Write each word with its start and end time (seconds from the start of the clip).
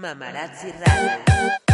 Mamarazzi 0.00 0.72
Radio. 0.80 1.69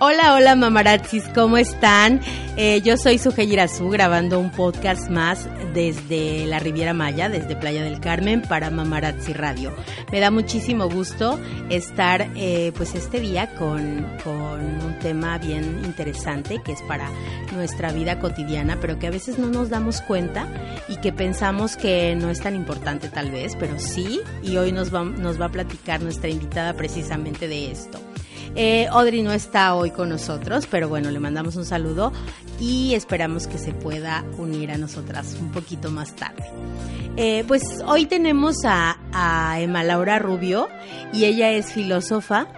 Hola, 0.00 0.34
hola 0.34 0.54
mamarazzis, 0.54 1.24
¿cómo 1.34 1.58
están? 1.58 2.20
Eh, 2.56 2.80
yo 2.82 2.96
soy 2.96 3.18
Sujei 3.18 3.52
Irazú 3.52 3.88
grabando 3.88 4.38
un 4.38 4.50
podcast 4.50 5.10
más 5.10 5.48
desde 5.74 6.46
la 6.46 6.60
Riviera 6.60 6.94
Maya, 6.94 7.28
desde 7.28 7.56
Playa 7.56 7.82
del 7.82 7.98
Carmen 7.98 8.42
para 8.42 8.70
Mamarazzi 8.70 9.32
Radio. 9.32 9.74
Me 10.12 10.20
da 10.20 10.30
muchísimo 10.30 10.88
gusto 10.88 11.40
estar 11.68 12.30
eh, 12.36 12.72
pues 12.76 12.94
este 12.94 13.18
día 13.20 13.54
con, 13.56 14.06
un 14.24 14.98
tema 15.00 15.36
bien 15.38 15.82
interesante 15.84 16.60
que 16.64 16.72
es 16.72 16.82
para 16.82 17.10
nuestra 17.52 17.92
vida 17.92 18.20
cotidiana, 18.20 18.78
pero 18.80 18.98
que 18.98 19.08
a 19.08 19.10
veces 19.10 19.38
no 19.38 19.48
nos 19.48 19.68
damos 19.68 20.00
cuenta 20.00 20.46
y 20.88 20.96
que 20.98 21.12
pensamos 21.12 21.76
que 21.76 22.14
no 22.14 22.30
es 22.30 22.40
tan 22.40 22.54
importante 22.54 23.08
tal 23.08 23.30
vez, 23.30 23.56
pero 23.58 23.78
sí, 23.80 24.20
y 24.42 24.56
hoy 24.58 24.70
nos 24.72 24.92
va 24.92 25.46
a 25.46 25.48
platicar 25.50 26.00
nuestra 26.02 26.30
invitada 26.30 26.74
precisamente 26.74 27.48
de 27.48 27.72
esto. 27.72 28.00
Eh, 28.60 28.88
Audrey 28.90 29.22
no 29.22 29.32
está 29.32 29.76
hoy 29.76 29.92
con 29.92 30.08
nosotros, 30.08 30.66
pero 30.68 30.88
bueno, 30.88 31.12
le 31.12 31.20
mandamos 31.20 31.54
un 31.54 31.64
saludo 31.64 32.12
y 32.58 32.94
esperamos 32.94 33.46
que 33.46 33.56
se 33.56 33.72
pueda 33.72 34.24
unir 34.36 34.72
a 34.72 34.76
nosotras 34.76 35.36
un 35.40 35.52
poquito 35.52 35.92
más 35.92 36.16
tarde. 36.16 36.42
Eh, 37.16 37.44
pues 37.46 37.62
hoy 37.86 38.06
tenemos 38.06 38.64
a, 38.64 38.98
a 39.12 39.60
Emma 39.60 39.84
Laura 39.84 40.18
Rubio 40.18 40.68
y 41.12 41.26
ella 41.26 41.52
es 41.52 41.72
filósofa. 41.72 42.48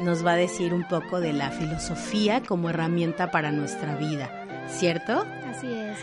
Nos 0.00 0.24
va 0.24 0.32
a 0.32 0.36
decir 0.36 0.72
un 0.72 0.88
poco 0.88 1.20
de 1.20 1.34
la 1.34 1.50
filosofía 1.50 2.42
como 2.42 2.70
herramienta 2.70 3.30
para 3.30 3.52
nuestra 3.52 3.96
vida, 3.96 4.30
¿cierto? 4.66 5.26
Así 5.46 5.66
es, 5.66 5.98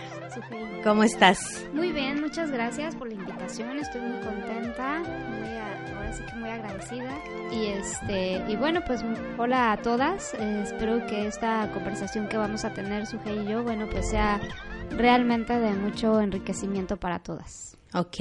¿Cómo 0.83 1.03
estás? 1.03 1.65
Muy 1.73 1.91
bien, 1.91 2.21
muchas 2.21 2.51
gracias 2.51 2.95
por 2.95 3.07
la 3.07 3.15
invitación. 3.15 3.77
Estoy 3.79 4.01
muy 4.01 4.19
contenta, 4.21 4.99
muy 4.99 5.47
ahora 5.95 6.13
sí 6.13 6.23
que 6.29 6.35
muy 6.35 6.49
agradecida. 6.49 7.17
Y 7.51 7.65
este 7.67 8.43
y 8.47 8.55
bueno, 8.55 8.81
pues 8.85 9.01
hola 9.37 9.71
a 9.73 9.77
todas. 9.81 10.33
Eh, 10.35 10.61
espero 10.63 11.05
que 11.07 11.27
esta 11.27 11.69
conversación 11.73 12.27
que 12.27 12.37
vamos 12.37 12.65
a 12.65 12.73
tener 12.73 13.05
Sujei 13.07 13.39
y 13.39 13.45
yo, 13.51 13.63
bueno, 13.63 13.87
pues 13.89 14.09
sea 14.09 14.39
realmente 14.91 15.57
de 15.59 15.73
mucho 15.73 16.19
enriquecimiento 16.21 16.97
para 16.97 17.19
todas. 17.19 17.75
Ok, 17.93 18.17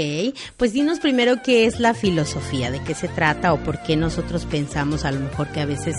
pues 0.57 0.73
dinos 0.73 1.01
primero 1.01 1.43
qué 1.43 1.67
es 1.67 1.81
la 1.81 1.93
filosofía, 1.93 2.71
de 2.71 2.81
qué 2.85 2.95
se 2.95 3.09
trata 3.09 3.53
o 3.53 3.59
por 3.59 3.83
qué 3.83 3.97
nosotros 3.97 4.45
pensamos 4.47 5.05
a 5.05 5.11
lo 5.11 5.19
mejor 5.21 5.49
que 5.49 5.61
a 5.61 5.67
veces, 5.67 5.97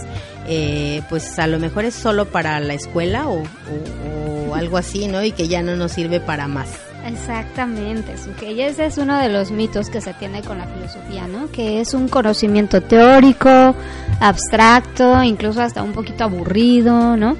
eh, 0.48 1.02
pues 1.09 1.38
a 1.38 1.48
lo 1.48 1.59
mejor 1.59 1.84
es 1.84 1.94
solo 1.94 2.26
para 2.28 2.58
la 2.62 2.74
escuela 2.74 3.28
o, 3.28 3.40
o- 3.42 3.44
o 3.44 4.37
algo 4.56 4.78
así, 4.78 5.08
¿no? 5.08 5.23
Y 5.23 5.31
que 5.31 5.48
ya 5.48 5.62
no 5.62 5.76
nos 5.76 5.94
sirve 5.94 6.20
para 6.20 6.48
más. 6.48 6.70
Exactamente. 7.08 8.16
Y 8.42 8.59
ese 8.62 8.86
es 8.86 8.98
uno 8.98 9.17
de 9.17 9.30
los 9.30 9.52
mitos 9.52 9.90
que 9.90 10.02
se 10.02 10.14
tiene 10.14 10.42
con 10.42 10.58
la 10.58 10.67
filosofía, 10.67 11.28
¿no? 11.28 11.50
Que 11.52 11.80
es 11.80 11.94
un 11.94 12.09
conocimiento 12.09 12.81
teórico, 12.81 13.75
abstracto, 14.20 15.23
incluso 15.23 15.62
hasta 15.62 15.84
un 15.84 15.94
poquito 15.94 16.25
aburrido, 16.25 17.16
¿no? 17.16 17.38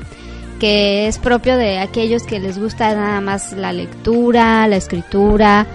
Que 0.60 1.08
es 1.08 1.18
propio 1.18 1.58
de 1.58 1.80
aquellos 1.80 2.24
que 2.24 2.40
les 2.40 2.58
gusta 2.58 2.96
nada 2.96 3.20
más 3.20 3.54
la 3.54 3.74
lectura, 3.74 4.68
la 4.68 4.78
escritura. 4.78 5.68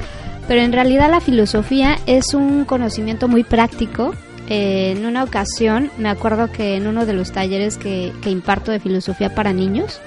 Pero 0.48 0.62
en 0.62 0.72
realidad 0.72 1.10
la 1.10 1.20
filosofía 1.20 1.98
es 2.06 2.34
un 2.34 2.64
conocimiento 2.64 3.28
muy 3.28 3.44
práctico. 3.44 4.14
Eh, 4.48 4.94
en 4.96 5.06
una 5.06 5.22
ocasión, 5.22 5.90
me 5.98 6.08
acuerdo 6.08 6.50
que 6.50 6.76
en 6.76 6.86
uno 6.86 7.06
de 7.06 7.12
los 7.12 7.30
talleres 7.30 7.76
que, 7.76 8.12
que 8.22 8.30
imparto 8.30 8.72
de 8.72 8.80
filosofía 8.80 9.34
para 9.34 9.52
niños, 9.52 10.00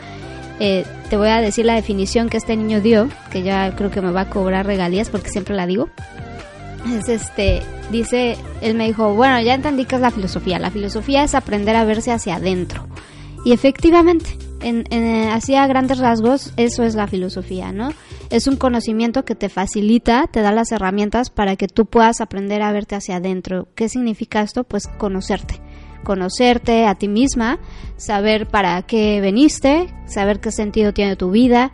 eh, 0.60 0.86
te 1.10 1.18
voy 1.18 1.30
a 1.30 1.42
decir 1.42 1.66
la 1.66 1.76
definición 1.76 2.30
que 2.30 2.38
este 2.38 2.56
niño 2.56 2.82
dio, 2.82 3.10
que 3.32 3.44
ya 3.44 3.76
creo 3.76 3.92
que 3.92 4.02
me 4.02 4.12
va 4.12 4.22
a 4.22 4.30
cobrar 4.30 4.66
regalías 4.66 5.10
porque 5.10 5.30
siempre 5.30 5.56
la 5.56 5.68
digo. 5.68 5.90
Es 6.98 7.10
este, 7.10 7.62
dice, 7.92 8.38
él 8.62 8.76
me 8.76 8.86
dijo, 8.86 9.14
bueno, 9.16 9.42
ya 9.42 9.54
entendí 9.56 9.86
que 9.86 9.96
es 9.96 10.02
la 10.02 10.12
filosofía. 10.12 10.60
La 10.60 10.72
filosofía 10.72 11.24
es 11.24 11.34
aprender 11.36 11.76
a 11.76 11.84
verse 11.84 12.12
hacia 12.12 12.36
adentro. 12.36 12.88
Y 13.44 13.54
efectivamente, 13.54 14.38
en, 14.62 14.86
en- 14.92 15.30
así 15.30 15.56
a 15.56 15.68
grandes 15.68 15.98
rasgos, 16.00 16.52
eso 16.58 16.84
es 16.84 16.96
la 16.96 17.08
filosofía, 17.08 17.72
¿no? 17.72 17.90
Es 18.30 18.48
un 18.48 18.56
conocimiento 18.56 19.24
que 19.26 19.36
te 19.36 19.50
facilita, 19.50 20.26
te 20.32 20.42
da 20.42 20.52
las 20.52 20.72
herramientas 20.72 21.30
para 21.30 21.56
que 21.56 21.68
tú 21.68 21.86
puedas 21.86 22.22
aprender 22.22 22.62
a 22.64 22.72
verte 22.72 22.96
hacia 22.96 23.18
adentro. 23.18 23.68
¿Qué 23.76 23.88
significa 23.90 24.42
esto? 24.42 24.64
Pues 24.64 24.88
conocerte 24.88 25.60
conocerte 26.06 26.86
a 26.86 26.96
ti 26.96 27.10
misma, 27.10 27.60
saber 27.98 28.48
para 28.48 28.82
qué 28.84 29.20
veniste, 29.20 29.94
saber 30.06 30.40
qué 30.40 30.52
sentido 30.54 30.94
tiene 30.94 31.18
tu 31.18 31.32
vida, 31.32 31.74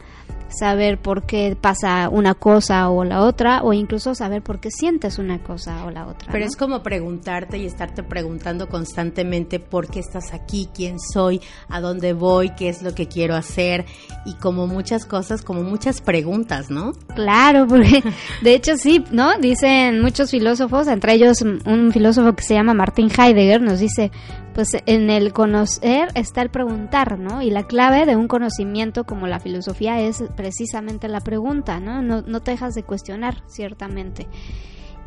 saber 0.51 0.99
por 0.99 1.23
qué 1.25 1.57
pasa 1.59 2.09
una 2.09 2.35
cosa 2.35 2.89
o 2.89 3.03
la 3.03 3.21
otra, 3.21 3.63
o 3.63 3.73
incluso 3.73 4.15
saber 4.15 4.41
por 4.41 4.59
qué 4.59 4.71
sientes 4.71 5.17
una 5.17 5.41
cosa 5.43 5.85
o 5.85 5.91
la 5.91 6.07
otra. 6.07 6.31
Pero 6.31 6.45
¿no? 6.45 6.49
es 6.49 6.55
como 6.55 6.83
preguntarte 6.83 7.57
y 7.57 7.65
estarte 7.65 8.03
preguntando 8.03 8.67
constantemente 8.69 9.59
por 9.59 9.89
qué 9.89 9.99
estás 9.99 10.33
aquí, 10.33 10.69
quién 10.73 10.97
soy, 10.99 11.41
a 11.69 11.81
dónde 11.81 12.13
voy, 12.13 12.51
qué 12.51 12.69
es 12.69 12.81
lo 12.81 12.93
que 12.93 13.07
quiero 13.07 13.35
hacer 13.35 13.85
y 14.25 14.33
como 14.35 14.67
muchas 14.67 15.05
cosas, 15.05 15.41
como 15.41 15.63
muchas 15.63 16.01
preguntas, 16.01 16.69
¿no? 16.69 16.93
Claro, 17.15 17.67
porque 17.69 18.03
de 18.41 18.53
hecho 18.53 18.77
sí, 18.77 19.03
¿no? 19.11 19.37
Dicen 19.39 20.01
muchos 20.01 20.31
filósofos, 20.31 20.87
entre 20.87 21.13
ellos 21.13 21.41
un 21.41 21.91
filósofo 21.91 22.33
que 22.33 22.43
se 22.43 22.53
llama 22.53 22.73
Martin 22.73 23.09
Heidegger, 23.09 23.61
nos 23.61 23.79
dice, 23.79 24.11
pues 24.53 24.69
en 24.85 25.09
el 25.09 25.33
conocer 25.33 26.09
está 26.15 26.41
el 26.41 26.49
preguntar, 26.49 27.19
¿no? 27.19 27.41
Y 27.41 27.49
la 27.51 27.63
clave 27.63 28.05
de 28.05 28.15
un 28.15 28.27
conocimiento 28.27 29.05
como 29.05 29.27
la 29.27 29.39
filosofía 29.39 29.99
es 30.01 30.23
precisamente 30.35 31.07
la 31.07 31.21
pregunta, 31.21 31.79
¿no? 31.79 32.01
No, 32.01 32.21
no 32.21 32.39
te 32.41 32.51
dejas 32.51 32.73
de 32.73 32.83
cuestionar, 32.83 33.43
ciertamente. 33.47 34.27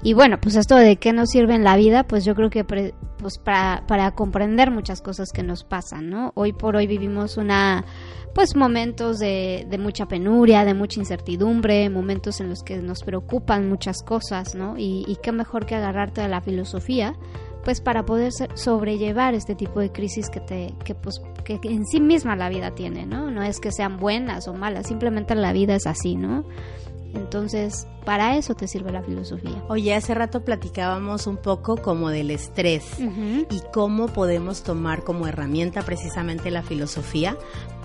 Y 0.03 0.13
bueno, 0.13 0.39
pues 0.39 0.57
esto 0.57 0.77
de 0.77 0.97
qué 0.97 1.13
nos 1.15 1.31
sirve 1.31 1.55
en 1.55 1.65
la 1.65 1.77
vida, 1.77 2.03
pues 2.05 2.25
yo 2.27 2.35
creo 2.35 2.51
que 2.51 2.63
pre- 2.65 2.95
pues 3.19 3.39
para, 3.39 3.85
para 3.87 4.11
comprender 4.11 4.71
muchas 4.71 5.01
cosas 5.01 5.31
que 5.33 5.43
nos 5.43 5.65
pasan, 5.65 6.11
¿no? 6.11 6.33
Hoy 6.35 6.53
por 6.53 6.77
hoy 6.77 6.87
vivimos 6.87 7.39
una, 7.39 7.87
pues 8.35 8.55
momentos 8.55 9.19
de, 9.19 9.67
de 9.71 9.79
mucha 9.79 10.07
penuria, 10.07 10.67
de 10.67 10.75
mucha 10.75 11.01
incertidumbre, 11.01 11.89
momentos 11.89 12.41
en 12.41 12.51
los 12.51 12.63
que 12.63 12.77
nos 12.79 13.03
preocupan 13.03 13.67
muchas 13.69 14.03
cosas, 14.03 14.55
¿no? 14.55 14.77
Y, 14.77 15.05
y 15.09 15.17
qué 15.23 15.33
mejor 15.33 15.65
que 15.65 15.75
agarrarte 15.75 16.21
de 16.21 16.29
la 16.29 16.43
filosofía, 16.43 17.15
pues 17.65 17.81
para 17.81 18.05
poder 18.05 18.33
sobrellevar 18.55 19.35
este 19.35 19.55
tipo 19.55 19.81
de 19.81 19.91
crisis 19.91 20.29
que 20.29 20.41
te, 20.41 20.75
que 20.85 20.95
pues, 20.95 21.21
que 21.45 21.59
en 21.63 21.87
sí 21.87 22.01
misma 22.01 22.37
la 22.37 22.49
vida 22.49 22.75
tiene, 22.75 23.07
¿no? 23.07 23.31
No 23.31 23.43
es 23.43 23.61
que 23.61 23.73
sean 23.73 23.99
buenas 23.99 24.49
o 24.49 24.55
malas, 24.55 24.87
simplemente 24.87 25.35
la 25.35 25.53
vida 25.53 25.75
es 25.75 25.87
así, 25.87 26.17
¿no? 26.17 26.45
Entonces, 27.15 27.87
para 28.05 28.37
eso 28.37 28.55
te 28.55 28.67
sirve 28.67 28.91
la 28.91 29.03
filosofía. 29.03 29.63
Oye, 29.69 29.95
hace 29.95 30.15
rato 30.15 30.45
platicábamos 30.45 31.27
un 31.27 31.37
poco 31.37 31.77
como 31.77 32.11
del 32.11 32.31
estrés 32.31 32.99
y 32.99 33.61
cómo 33.73 34.09
podemos 34.09 34.63
tomar 34.63 35.05
como 35.05 35.27
herramienta 35.27 35.83
precisamente 35.83 36.51
la 36.51 36.63
filosofía 36.63 37.37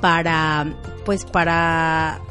para, 0.01 0.75
pues 1.05 1.25
para, 1.25 2.21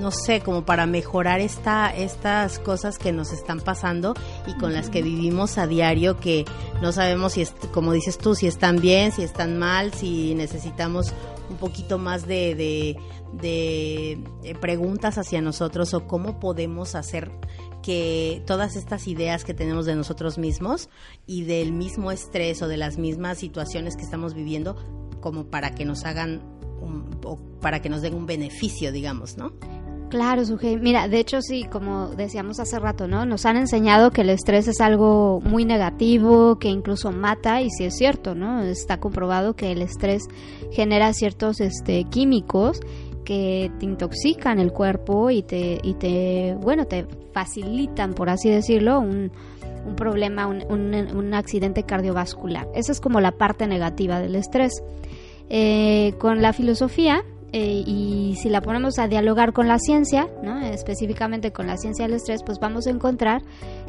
no 0.00 0.10
sé, 0.10 0.40
como 0.40 0.64
para 0.64 0.86
mejorar 0.86 1.40
esta, 1.40 1.88
estas 1.88 2.58
cosas 2.58 2.98
que 2.98 3.12
nos 3.12 3.32
están 3.32 3.60
pasando 3.60 4.14
y 4.46 4.54
con 4.54 4.72
las 4.72 4.90
que 4.90 5.02
vivimos 5.02 5.58
a 5.58 5.66
diario 5.66 6.18
que 6.18 6.44
no 6.82 6.92
sabemos 6.92 7.32
si, 7.32 7.42
es, 7.42 7.54
como 7.72 7.92
dices 7.92 8.18
tú, 8.18 8.34
si 8.34 8.46
están 8.46 8.80
bien, 8.80 9.12
si 9.12 9.22
están 9.22 9.58
mal, 9.58 9.92
si 9.92 10.34
necesitamos 10.34 11.12
un 11.48 11.56
poquito 11.56 11.98
más 11.98 12.26
de, 12.26 12.54
de, 12.54 12.96
de, 13.32 14.12
eh, 14.42 14.54
preguntas 14.60 15.18
hacia 15.18 15.40
nosotros 15.40 15.94
o 15.94 16.06
cómo 16.06 16.40
podemos 16.40 16.94
hacer 16.94 17.30
que 17.82 18.42
todas 18.46 18.76
estas 18.76 19.06
ideas 19.06 19.44
que 19.44 19.54
tenemos 19.54 19.86
de 19.86 19.94
nosotros 19.94 20.38
mismos 20.38 20.88
y 21.26 21.44
del 21.44 21.72
mismo 21.72 22.10
estrés 22.10 22.60
o 22.62 22.68
de 22.68 22.76
las 22.76 22.98
mismas 22.98 23.38
situaciones 23.38 23.96
que 23.96 24.02
estamos 24.02 24.34
viviendo 24.34 24.76
como 25.20 25.46
para 25.46 25.70
que 25.70 25.84
nos 25.84 26.04
hagan 26.04 26.55
o 27.26 27.38
para 27.60 27.80
que 27.80 27.88
nos 27.88 28.02
den 28.02 28.14
un 28.14 28.26
beneficio, 28.26 28.92
digamos, 28.92 29.36
¿no? 29.36 29.52
Claro, 30.08 30.44
Sujei. 30.44 30.76
Mira, 30.76 31.08
de 31.08 31.18
hecho 31.18 31.42
sí, 31.42 31.64
como 31.64 32.08
decíamos 32.08 32.60
hace 32.60 32.78
rato, 32.78 33.08
¿no? 33.08 33.26
Nos 33.26 33.44
han 33.44 33.56
enseñado 33.56 34.12
que 34.12 34.20
el 34.20 34.30
estrés 34.30 34.68
es 34.68 34.80
algo 34.80 35.40
muy 35.40 35.64
negativo, 35.64 36.58
que 36.58 36.68
incluso 36.68 37.10
mata, 37.10 37.60
y 37.60 37.70
sí 37.70 37.84
es 37.84 37.96
cierto, 37.96 38.34
¿no? 38.34 38.62
Está 38.62 39.00
comprobado 39.00 39.56
que 39.56 39.72
el 39.72 39.82
estrés 39.82 40.22
genera 40.70 41.12
ciertos 41.12 41.60
este, 41.60 42.04
químicos 42.04 42.80
que 43.24 43.72
te 43.80 43.84
intoxican 43.84 44.60
el 44.60 44.72
cuerpo 44.72 45.30
y 45.30 45.42
te, 45.42 45.80
y 45.82 45.94
te, 45.94 46.56
bueno, 46.60 46.86
te 46.86 47.06
facilitan, 47.32 48.14
por 48.14 48.30
así 48.30 48.48
decirlo, 48.48 49.00
un, 49.00 49.32
un 49.84 49.96
problema, 49.96 50.46
un, 50.46 50.62
un 50.70 51.34
accidente 51.34 51.82
cardiovascular. 51.82 52.68
Esa 52.76 52.92
es 52.92 53.00
como 53.00 53.20
la 53.20 53.32
parte 53.32 53.66
negativa 53.66 54.20
del 54.20 54.36
estrés. 54.36 54.72
Eh, 55.48 56.14
con 56.18 56.42
la 56.42 56.52
filosofía, 56.52 57.22
eh, 57.52 57.82
y 57.86 58.36
si 58.42 58.48
la 58.48 58.60
ponemos 58.60 58.98
a 58.98 59.06
dialogar 59.06 59.52
con 59.52 59.68
la 59.68 59.78
ciencia, 59.78 60.28
¿no? 60.42 60.60
específicamente 60.60 61.52
con 61.52 61.66
la 61.66 61.76
ciencia 61.76 62.04
del 62.04 62.16
estrés, 62.16 62.42
pues 62.44 62.58
vamos 62.58 62.86
a 62.86 62.90
encontrar 62.90 63.42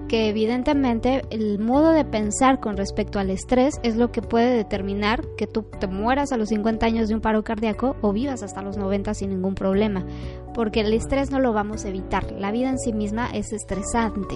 que 0.07 0.30
evidentemente 0.30 1.21
el 1.30 1.59
modo 1.59 1.92
de 1.92 2.06
pensar 2.06 2.59
con 2.59 2.77
respecto 2.77 3.19
al 3.19 3.30
estrés 3.30 3.75
es 3.83 3.95
lo 3.95 4.12
que 4.12 4.21
puede 4.21 4.56
determinar 4.56 5.24
que 5.38 5.48
tú 5.48 5.63
te 5.63 5.88
mueras 5.88 6.31
a 6.31 6.38
los 6.38 6.50
50 6.50 6.86
años 6.86 7.09
de 7.09 7.15
un 7.15 7.21
paro 7.21 7.44
cardíaco 7.44 7.95
o 8.01 8.13
vivas 8.13 8.44
hasta 8.44 8.62
los 8.62 8.77
90 8.77 9.13
sin 9.13 9.30
ningún 9.30 9.56
problema, 9.56 10.06
porque 10.54 10.81
el 10.81 10.94
estrés 10.94 11.31
no 11.31 11.39
lo 11.39 11.54
vamos 11.54 11.86
a 11.86 11.89
evitar, 11.89 12.31
la 12.31 12.51
vida 12.51 12.69
en 12.69 12.80
sí 12.80 12.94
misma 12.94 13.30
es 13.33 13.51
estresante 13.54 14.36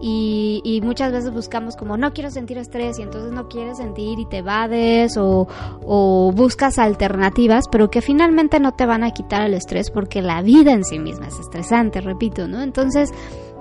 y, 0.00 0.60
y 0.64 0.80
muchas 0.82 1.12
veces 1.12 1.32
buscamos 1.32 1.76
como 1.76 1.96
no 1.96 2.12
quiero 2.12 2.30
sentir 2.30 2.58
estrés 2.58 2.98
y 2.98 3.02
entonces 3.02 3.32
no 3.32 3.48
quieres 3.48 3.78
sentir 3.78 4.18
y 4.18 4.26
te 4.26 4.38
evades 4.38 5.16
o, 5.16 5.48
o 5.82 6.32
buscas 6.34 6.78
alternativas, 6.78 7.64
pero 7.70 7.90
que 7.90 8.02
finalmente 8.02 8.60
no 8.60 8.72
te 8.72 8.86
van 8.86 9.04
a 9.04 9.10
quitar 9.10 9.42
el 9.42 9.54
estrés 9.54 9.90
porque 9.90 10.22
la 10.22 10.42
vida 10.42 10.72
en 10.72 10.84
sí 10.84 10.98
misma 10.98 11.28
es 11.28 11.38
estresante, 11.38 12.00
repito, 12.00 12.46
¿no? 12.48 12.62
Entonces, 12.62 13.10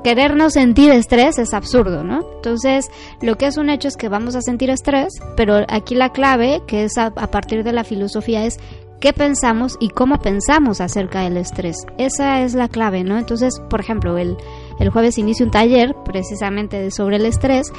querernos 0.05 0.53
sentir 0.53 0.91
estrés 0.91 1.39
es 1.39 1.51
absurdo, 1.55 2.03
¿no? 2.03 2.19
Entonces, 2.35 2.91
lo 3.23 3.39
que 3.39 3.47
es 3.47 3.57
un 3.57 3.71
hecho 3.71 3.87
es 3.87 3.97
que 3.97 4.07
vamos 4.07 4.35
a 4.35 4.41
sentir 4.43 4.69
estrés, 4.69 5.11
pero 5.35 5.65
aquí 5.67 5.95
la 5.95 6.11
clave, 6.11 6.61
que 6.67 6.83
es 6.83 6.95
a, 6.99 7.09
partir 7.09 7.63
de 7.63 7.73
la 7.73 7.83
filosofía, 7.83 8.45
es 8.45 8.59
qué 8.99 9.13
pensamos 9.13 9.77
y 9.79 9.89
cómo 9.89 10.19
pensamos 10.19 10.79
acerca 10.79 11.21
del 11.21 11.37
estrés. 11.37 11.77
Esa 11.97 12.41
es 12.43 12.53
la 12.53 12.67
clave, 12.67 13.03
¿no? 13.03 13.17
Entonces, 13.17 13.59
por 13.67 13.79
ejemplo, 13.79 14.19
el, 14.19 14.37
el 14.79 14.89
jueves 14.91 15.17
inicio 15.17 15.43
un 15.43 15.51
taller 15.51 15.95
precisamente 16.05 16.91
sobre 16.91 17.15
el 17.15 17.25
estrés 17.25 17.71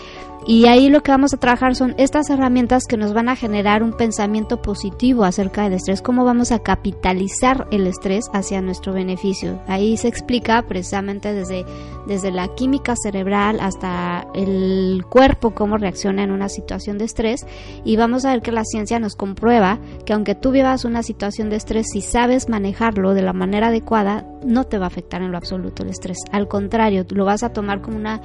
y 0.47 0.67
ahí 0.67 0.89
lo 0.89 1.03
que 1.03 1.11
vamos 1.11 1.35
a 1.35 1.39
trabajar 1.39 1.75
son 1.75 1.95
estas 1.99 2.31
herramientas 2.31 2.85
que 2.87 2.97
nos 2.97 3.13
van 3.13 3.29
a 3.29 3.35
generar 3.35 3.83
un 3.83 3.93
pensamiento 3.93 4.63
positivo 4.63 5.25
acerca 5.25 5.65
del 5.65 5.73
estrés, 5.73 6.03
cómo 6.03 6.25
vamos 6.25 6.53
a 6.53 6.61
capitalizar 6.61 7.67
el 7.73 7.87
estrés 7.87 8.31
hacia 8.33 8.63
nuestro 8.63 8.93
beneficio. 8.93 9.61
Ahí 9.67 9.97
se 9.97 10.07
explica 10.07 10.63
precisamente 10.63 11.35
desde, 11.35 11.65
desde 12.07 12.31
la 12.31 12.47
química 12.55 12.95
cerebral 12.95 13.59
hasta 13.61 14.27
el 14.35 15.05
cuerpo 15.11 15.53
cómo 15.53 15.79
reacciona 15.79 16.23
en 16.23 16.31
una 16.31 16.49
situación 16.49 16.97
de 16.99 17.07
estrés 17.07 17.45
y 17.85 17.97
vamos 17.97 18.25
a 18.25 18.31
ver 18.31 18.43
que 18.43 18.53
la 18.53 18.65
ciencia 18.65 19.01
nos 19.01 19.17
comprueba 19.17 19.81
que 20.05 20.13
aunque 20.13 20.37
tú 20.37 20.53
vivas 20.53 20.85
una 20.85 21.03
situación 21.03 21.51
de 21.51 21.57
estrés, 21.57 21.89
si 21.93 22.01
sabes 22.01 22.49
manejarlo 22.49 23.15
de 23.15 23.23
la 23.23 23.33
manera 23.33 23.69
adecuada, 23.69 24.25
no 24.45 24.65
te 24.65 24.79
va 24.79 24.85
a 24.85 24.89
afectar 24.89 25.23
en 25.23 25.33
lo 25.33 25.39
absoluto 25.39 25.83
el 25.83 25.89
estrés. 25.89 26.19
Al 26.31 26.47
contrario, 26.47 27.05
lo 27.11 27.25
vas 27.25 27.43
a 27.43 27.53
tomar 27.53 27.81
como 27.81 27.97
una 27.97 28.21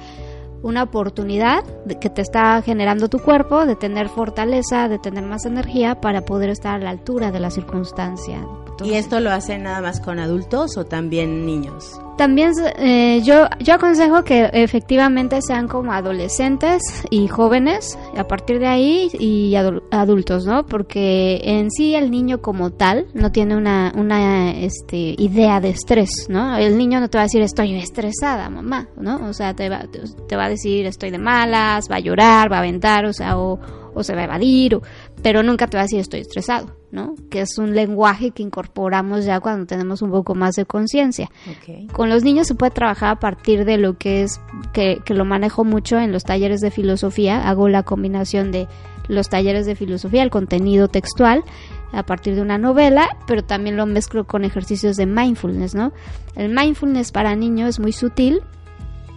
una 0.62 0.84
oportunidad 0.84 1.64
que 2.00 2.10
te 2.10 2.22
está 2.22 2.60
generando 2.62 3.08
tu 3.08 3.18
cuerpo 3.18 3.66
de 3.66 3.76
tener 3.76 4.08
fortaleza, 4.08 4.88
de 4.88 4.98
tener 4.98 5.24
más 5.24 5.44
energía 5.44 6.00
para 6.00 6.24
poder 6.24 6.50
estar 6.50 6.74
a 6.74 6.78
la 6.78 6.90
altura 6.90 7.30
de 7.30 7.40
la 7.40 7.50
circunstancia. 7.50 8.46
¿Y 8.84 8.94
esto 8.94 9.20
lo 9.20 9.30
hacen 9.30 9.64
nada 9.64 9.80
más 9.80 10.00
con 10.00 10.18
adultos 10.18 10.76
o 10.76 10.84
también 10.84 11.46
niños? 11.46 12.00
También 12.22 12.52
eh, 12.78 13.20
yo, 13.24 13.48
yo 13.58 13.74
aconsejo 13.74 14.22
que 14.22 14.48
efectivamente 14.52 15.42
sean 15.42 15.66
como 15.66 15.92
adolescentes 15.92 16.80
y 17.10 17.26
jóvenes, 17.26 17.98
a 18.16 18.28
partir 18.28 18.60
de 18.60 18.68
ahí, 18.68 19.10
y 19.18 19.56
adultos, 19.56 20.46
¿no? 20.46 20.64
Porque 20.64 21.40
en 21.42 21.72
sí 21.72 21.96
el 21.96 22.12
niño 22.12 22.40
como 22.40 22.70
tal 22.70 23.08
no 23.12 23.32
tiene 23.32 23.56
una, 23.56 23.92
una 23.96 24.52
este, 24.52 25.16
idea 25.18 25.60
de 25.60 25.70
estrés, 25.70 26.26
¿no? 26.28 26.56
El 26.56 26.78
niño 26.78 27.00
no 27.00 27.10
te 27.10 27.18
va 27.18 27.22
a 27.22 27.26
decir 27.26 27.42
estoy 27.42 27.74
estresada, 27.74 28.48
mamá, 28.48 28.86
¿no? 28.96 29.28
O 29.28 29.32
sea, 29.32 29.54
te 29.54 29.68
va, 29.68 29.86
te 30.28 30.36
va 30.36 30.44
a 30.44 30.48
decir 30.48 30.86
estoy 30.86 31.10
de 31.10 31.18
malas, 31.18 31.88
va 31.90 31.96
a 31.96 32.00
llorar, 32.00 32.52
va 32.52 32.58
a 32.58 32.60
aventar, 32.60 33.04
o 33.04 33.12
sea, 33.12 33.36
o, 33.36 33.58
o 33.94 34.04
se 34.04 34.14
va 34.14 34.20
a 34.20 34.24
evadir, 34.26 34.78
pero 35.24 35.42
nunca 35.42 35.66
te 35.66 35.76
va 35.76 35.80
a 35.80 35.86
decir 35.86 35.98
estoy 35.98 36.20
estresado, 36.20 36.76
¿no? 36.92 37.14
Que 37.30 37.40
es 37.40 37.58
un 37.58 37.74
lenguaje 37.74 38.30
que 38.30 38.42
incorporamos 38.42 39.24
ya 39.24 39.40
cuando 39.40 39.66
tenemos 39.66 40.02
un 40.02 40.10
poco 40.10 40.34
más 40.34 40.54
de 40.54 40.66
conciencia. 40.66 41.30
Con 41.92 42.10
los 42.10 42.22
niños 42.22 42.46
se 42.46 42.54
puede 42.54 42.70
trabajar 42.70 43.10
a 43.10 43.18
partir 43.18 43.64
de 43.64 43.78
lo 43.78 43.96
que 43.96 44.22
es, 44.22 44.40
que, 44.72 45.00
que 45.04 45.14
lo 45.14 45.24
manejo 45.24 45.64
mucho 45.64 45.98
en 45.98 46.12
los 46.12 46.22
talleres 46.22 46.60
de 46.60 46.70
filosofía, 46.70 47.48
hago 47.48 47.68
la 47.68 47.82
combinación 47.82 48.52
de 48.52 48.68
los 49.08 49.28
talleres 49.28 49.66
de 49.66 49.74
filosofía, 49.74 50.22
el 50.22 50.30
contenido 50.30 50.88
textual, 50.88 51.42
a 51.92 52.04
partir 52.04 52.34
de 52.34 52.42
una 52.42 52.58
novela, 52.58 53.08
pero 53.26 53.42
también 53.42 53.76
lo 53.76 53.86
mezclo 53.86 54.26
con 54.26 54.44
ejercicios 54.44 54.96
de 54.96 55.06
mindfulness, 55.06 55.74
¿no? 55.74 55.92
El 56.36 56.54
mindfulness 56.54 57.10
para 57.10 57.34
niños 57.34 57.70
es 57.70 57.80
muy 57.80 57.92
sutil, 57.92 58.42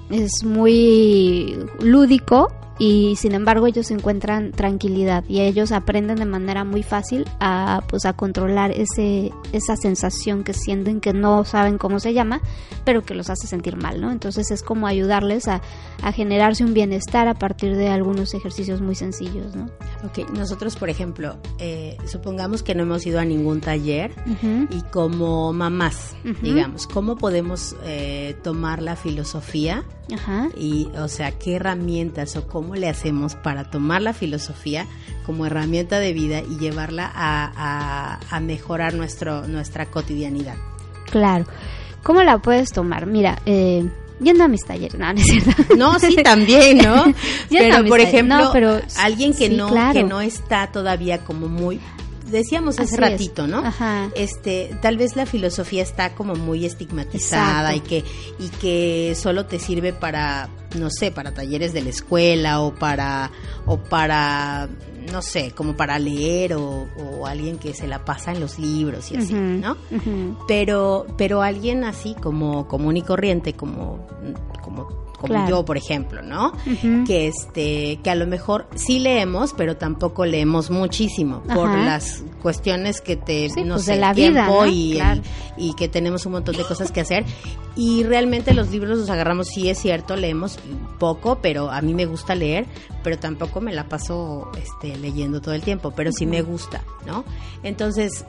es 0.09 0.43
muy 0.43 1.57
lúdico 1.79 2.53
y 2.77 3.15
sin 3.15 3.33
embargo 3.33 3.67
ellos 3.67 3.89
encuentran 3.91 4.51
tranquilidad 4.51 5.23
y 5.27 5.41
ellos 5.41 5.71
aprenden 5.71 6.17
de 6.17 6.25
manera 6.25 6.63
muy 6.63 6.83
fácil 6.83 7.25
a 7.39 7.81
pues 7.87 8.05
a 8.05 8.13
controlar 8.13 8.71
ese 8.71 9.31
esa 9.53 9.75
sensación 9.77 10.43
que 10.43 10.53
sienten 10.53 10.99
que 10.99 11.13
no 11.13 11.45
saben 11.45 11.77
cómo 11.77 11.99
se 11.99 12.13
llama 12.13 12.41
pero 12.83 13.03
que 13.05 13.15
los 13.15 13.29
hace 13.29 13.47
sentir 13.47 13.77
mal 13.77 14.01
no 14.01 14.11
entonces 14.11 14.51
es 14.51 14.61
como 14.61 14.87
ayudarles 14.87 15.47
a, 15.47 15.61
a 16.01 16.11
generarse 16.11 16.63
un 16.65 16.73
bienestar 16.73 17.27
a 17.27 17.33
partir 17.33 17.75
de 17.77 17.87
algunos 17.87 18.33
ejercicios 18.33 18.81
muy 18.81 18.95
sencillos 18.95 19.55
no 19.55 19.69
Ok, 20.03 20.29
nosotros 20.31 20.75
por 20.75 20.89
ejemplo 20.89 21.37
eh, 21.59 21.97
supongamos 22.05 22.61
que 22.61 22.75
no 22.75 22.83
hemos 22.83 23.05
ido 23.07 23.19
a 23.19 23.25
ningún 23.25 23.61
taller 23.61 24.11
y 24.69 24.81
como 24.91 25.53
mamás 25.53 26.15
digamos 26.41 26.87
cómo 26.87 27.15
podemos 27.15 27.75
eh, 27.85 28.35
tomar 28.43 28.81
la 28.81 28.95
filosofía 28.95 29.83
Ajá. 30.13 30.49
y 30.57 30.87
o 30.99 31.07
sea 31.07 31.31
qué 31.31 31.55
herramientas 31.55 32.35
o 32.35 32.47
cómo 32.47 32.64
cómo 32.65 32.75
le 32.75 32.89
hacemos 32.89 33.35
para 33.35 33.65
tomar 33.65 34.01
la 34.01 34.11
filosofía 34.11 34.87
como 35.23 35.45
herramienta 35.45 35.99
de 35.99 36.13
vida 36.13 36.39
y 36.39 36.57
llevarla 36.57 37.11
a, 37.13 38.39
mejorar 38.41 38.95
nuestro, 38.95 39.47
nuestra 39.47 39.85
cotidianidad. 39.85 40.55
Claro. 41.11 41.45
¿Cómo 42.01 42.23
la 42.23 42.39
puedes 42.39 42.71
tomar? 42.71 43.05
Mira, 43.05 43.39
eh, 43.45 43.87
yendo 44.19 44.43
a 44.43 44.47
mis 44.47 44.65
talleres, 44.65 44.97
no, 44.97 45.13
no 45.13 45.19
es 45.19 45.27
cierto. 45.27 45.75
No, 45.77 45.99
sí, 45.99 46.15
también, 46.23 46.79
¿no? 46.79 47.05
pero, 47.51 47.85
por 47.85 47.99
ejemplo, 47.99 48.49
pero, 48.51 48.81
alguien 48.97 49.35
que, 49.35 49.47
no, 49.49 49.71
que 49.93 50.03
no 50.03 50.21
está 50.21 50.71
todavía 50.71 51.19
como 51.19 51.47
muy 51.47 51.79
decíamos 52.35 52.79
hace 52.79 52.97
ratito, 52.97 53.47
¿no? 53.47 53.59
Ajá. 53.59 54.09
Este, 54.15 54.77
tal 54.81 54.97
vez 54.97 55.15
la 55.15 55.25
filosofía 55.25 55.83
está 55.83 56.13
como 56.15 56.35
muy 56.35 56.65
estigmatizada 56.65 57.75
y 57.75 57.79
que 57.79 58.03
y 58.39 58.49
que 58.49 59.15
solo 59.15 59.45
te 59.45 59.59
sirve 59.59 59.93
para 59.93 60.49
no 60.77 60.89
sé, 60.89 61.11
para 61.11 61.33
talleres 61.33 61.73
de 61.73 61.81
la 61.81 61.89
escuela 61.89 62.59
o 62.61 62.75
para 62.75 63.31
o 63.65 63.77
para 63.77 64.69
no 65.11 65.21
sé, 65.21 65.51
como 65.51 65.77
para 65.77 65.99
leer 65.99 66.55
o, 66.55 66.87
alguien 67.25 67.57
que 67.57 67.73
se 67.73 67.87
la 67.87 68.05
pasa 68.05 68.31
en 68.31 68.39
los 68.39 68.59
libros 68.59 69.11
y 69.11 69.17
así, 69.17 69.33
¿no? 69.33 69.77
Pero 70.47 71.07
pero 71.17 71.41
alguien 71.41 71.83
así 71.83 72.15
como 72.15 72.67
común 72.67 72.97
y 72.97 73.01
corriente 73.01 73.53
como 73.53 74.05
como 74.61 75.04
como 75.27 75.49
yo, 75.49 75.65
por 75.65 75.77
ejemplo, 75.77 76.21
¿no? 76.21 76.53
Que 77.05 77.27
este, 77.27 77.99
que 78.03 78.09
a 78.09 78.15
lo 78.15 78.27
mejor 78.27 78.67
sí 78.75 78.99
leemos, 78.99 79.53
pero 79.53 79.77
tampoco 79.77 80.25
leemos 80.25 80.69
muchísimo 80.69 81.41
por 81.43 81.69
las 81.69 82.23
cuestiones 82.41 83.01
que 83.01 83.15
te, 83.15 83.47
no 83.63 83.75
pues 83.75 83.85
sé, 83.85 83.93
de 83.93 83.99
la 83.99 84.13
tiempo 84.13 84.63
vida, 84.63 85.17
y, 85.57 85.69
y, 85.69 85.73
que 85.75 85.87
tenemos 85.87 86.25
un 86.25 86.33
montón 86.33 86.55
de 86.55 86.63
cosas 86.63 86.91
que 86.91 87.01
hacer. 87.01 87.25
Y 87.75 88.03
realmente 88.03 88.53
los 88.53 88.71
libros 88.71 88.97
los 88.97 89.09
agarramos, 89.09 89.47
sí 89.47 89.69
es 89.69 89.79
cierto, 89.79 90.15
leemos 90.15 90.59
poco, 90.97 91.39
pero 91.41 91.69
a 91.69 91.81
mí 91.81 91.93
me 91.93 92.05
gusta 92.05 92.33
leer, 92.33 92.65
pero 93.03 93.19
tampoco 93.19 93.59
me 93.59 93.73
la 93.73 93.89
paso 93.89 94.49
este, 94.57 94.95
leyendo 94.97 95.41
todo 95.41 95.53
el 95.53 95.61
tiempo, 95.61 95.91
pero 95.91 96.11
sí 96.11 96.25
me 96.25 96.41
gusta, 96.41 96.83
¿no? 97.05 97.25
Entonces, 97.63 98.25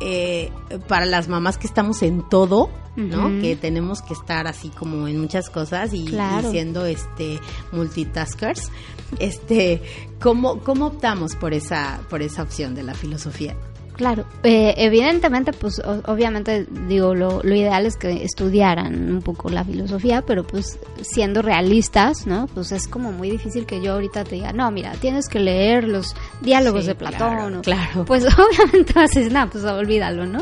eh, 0.00 0.50
para 0.88 1.06
las 1.06 1.28
mamás 1.28 1.58
que 1.58 1.66
estamos 1.66 2.02
en 2.02 2.28
todo, 2.28 2.70
¿no? 2.96 3.40
Que 3.40 3.56
tenemos 3.56 4.02
que 4.02 4.12
estar 4.12 4.46
así 4.46 4.68
como 4.68 5.08
en 5.08 5.20
muchas 5.20 5.48
cosas 5.48 5.94
y, 5.94 6.08
siendo 6.50 6.84
este 6.84 7.38
multitaskers. 7.72 8.70
Este, 9.18 9.82
¿cómo, 10.20 10.60
¿cómo 10.60 10.86
optamos 10.86 11.36
por 11.36 11.54
esa, 11.54 12.00
por 12.10 12.22
esa 12.22 12.42
opción 12.42 12.74
de 12.74 12.82
la 12.82 12.94
filosofía? 12.94 13.56
Claro, 14.00 14.24
eh, 14.44 14.72
evidentemente, 14.78 15.52
pues 15.52 15.78
obviamente 16.06 16.66
digo, 16.88 17.14
lo, 17.14 17.42
lo, 17.42 17.54
ideal 17.54 17.84
es 17.84 17.98
que 17.98 18.24
estudiaran 18.24 19.12
un 19.12 19.20
poco 19.20 19.50
la 19.50 19.62
filosofía, 19.62 20.22
pero 20.22 20.46
pues 20.46 20.78
siendo 21.02 21.42
realistas, 21.42 22.26
¿no? 22.26 22.46
Pues 22.54 22.72
es 22.72 22.88
como 22.88 23.12
muy 23.12 23.30
difícil 23.30 23.66
que 23.66 23.82
yo 23.82 23.92
ahorita 23.92 24.24
te 24.24 24.36
diga, 24.36 24.54
no, 24.54 24.70
mira, 24.70 24.92
tienes 24.92 25.28
que 25.28 25.38
leer 25.38 25.86
los 25.86 26.16
diálogos 26.40 26.86
de 26.86 26.94
Platón. 26.94 27.60
Claro, 27.60 28.04
Pues 28.06 28.24
obviamente 28.24 28.94
vas 28.94 29.14
a 29.14 29.20
decir, 29.20 29.30
no, 29.34 29.50
pues 29.50 29.64
olvídalo, 29.64 30.24
¿no? 30.24 30.38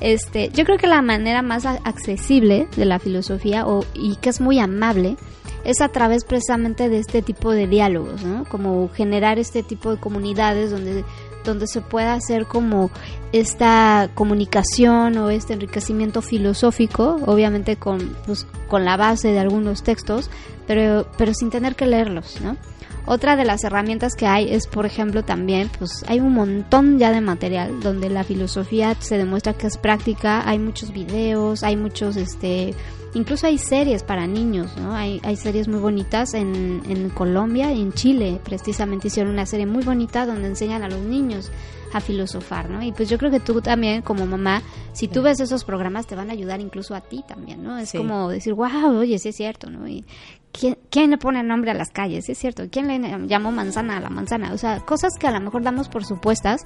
Este, 0.00 0.50
yo 0.52 0.64
creo 0.64 0.76
que 0.76 0.88
la 0.88 1.00
manera 1.00 1.42
más 1.42 1.64
accesible 1.64 2.66
de 2.76 2.86
la 2.86 2.98
filosofía 2.98 3.68
o, 3.68 3.84
y 3.94 4.16
que 4.16 4.30
es 4.30 4.40
muy 4.40 4.58
amable 4.58 5.16
es 5.66 5.80
a 5.80 5.88
través 5.88 6.24
precisamente 6.24 6.88
de 6.88 6.98
este 6.98 7.22
tipo 7.22 7.50
de 7.52 7.66
diálogos, 7.66 8.24
¿no? 8.24 8.44
Como 8.44 8.88
generar 8.88 9.38
este 9.38 9.62
tipo 9.62 9.92
de 9.92 10.00
comunidades 10.00 10.70
donde 10.70 11.04
donde 11.46 11.66
se 11.66 11.80
pueda 11.80 12.14
hacer 12.14 12.46
como 12.46 12.90
esta 13.32 14.10
comunicación 14.14 15.16
o 15.18 15.30
este 15.30 15.54
enriquecimiento 15.54 16.22
filosófico, 16.22 17.20
obviamente 17.26 17.76
con, 17.76 18.16
pues, 18.26 18.46
con 18.68 18.84
la 18.84 18.96
base 18.96 19.28
de 19.28 19.38
algunos 19.38 19.82
textos, 19.82 20.30
pero, 20.66 21.06
pero 21.16 21.32
sin 21.32 21.50
tener 21.50 21.74
que 21.74 21.86
leerlos, 21.86 22.40
¿no? 22.42 22.56
Otra 23.08 23.36
de 23.36 23.44
las 23.44 23.62
herramientas 23.62 24.16
que 24.16 24.26
hay 24.26 24.52
es, 24.52 24.66
por 24.66 24.84
ejemplo, 24.84 25.22
también, 25.22 25.70
pues 25.78 26.04
hay 26.08 26.18
un 26.18 26.34
montón 26.34 26.98
ya 26.98 27.12
de 27.12 27.20
material 27.20 27.78
donde 27.80 28.10
la 28.10 28.24
filosofía 28.24 28.96
se 28.98 29.16
demuestra 29.16 29.52
que 29.52 29.68
es 29.68 29.78
práctica, 29.78 30.42
hay 30.48 30.58
muchos 30.58 30.92
videos, 30.92 31.62
hay 31.62 31.76
muchos, 31.76 32.16
este, 32.16 32.74
incluso 33.16 33.46
hay 33.46 33.58
series 33.58 34.02
para 34.02 34.26
niños, 34.26 34.76
¿no? 34.76 34.94
Hay, 34.94 35.20
hay 35.24 35.36
series 35.36 35.68
muy 35.68 35.80
bonitas 35.80 36.34
en, 36.34 36.82
en 36.88 37.08
Colombia 37.10 37.72
y 37.72 37.80
en 37.80 37.92
Chile, 37.92 38.40
precisamente 38.44 39.08
hicieron 39.08 39.32
una 39.32 39.46
serie 39.46 39.66
muy 39.66 39.82
bonita 39.82 40.26
donde 40.26 40.48
enseñan 40.48 40.82
a 40.82 40.88
los 40.88 41.00
niños 41.00 41.50
a 41.92 42.00
filosofar, 42.00 42.68
¿no? 42.68 42.82
Y 42.82 42.92
pues 42.92 43.08
yo 43.08 43.16
creo 43.16 43.30
que 43.30 43.40
tú 43.40 43.60
también 43.62 44.02
como 44.02 44.26
mamá, 44.26 44.62
si 44.92 45.08
tú 45.08 45.22
ves 45.22 45.40
esos 45.40 45.64
programas 45.64 46.06
te 46.06 46.14
van 46.14 46.28
a 46.28 46.34
ayudar 46.34 46.60
incluso 46.60 46.94
a 46.94 47.00
ti 47.00 47.24
también, 47.26 47.62
¿no? 47.62 47.78
Es 47.78 47.92
como 47.92 48.28
decir, 48.28 48.52
wow, 48.54 48.98
oye, 48.98 49.18
sí 49.18 49.30
es 49.30 49.36
cierto, 49.36 49.70
¿no? 49.70 49.88
Y 49.88 50.04
¿quién, 50.58 51.10
le 51.10 51.18
pone 51.18 51.42
nombre 51.42 51.70
a 51.70 51.74
las 51.74 51.90
calles? 51.90 52.28
Es 52.28 52.38
cierto, 52.38 52.64
¿quién 52.70 52.88
le 52.88 53.26
llamó 53.26 53.52
manzana 53.52 53.96
a 53.96 54.00
la 54.00 54.10
manzana? 54.10 54.52
O 54.52 54.58
sea, 54.58 54.80
cosas 54.80 55.12
que 55.18 55.26
a 55.26 55.30
lo 55.30 55.40
mejor 55.40 55.62
damos 55.62 55.88
por 55.88 56.04
supuestas, 56.04 56.62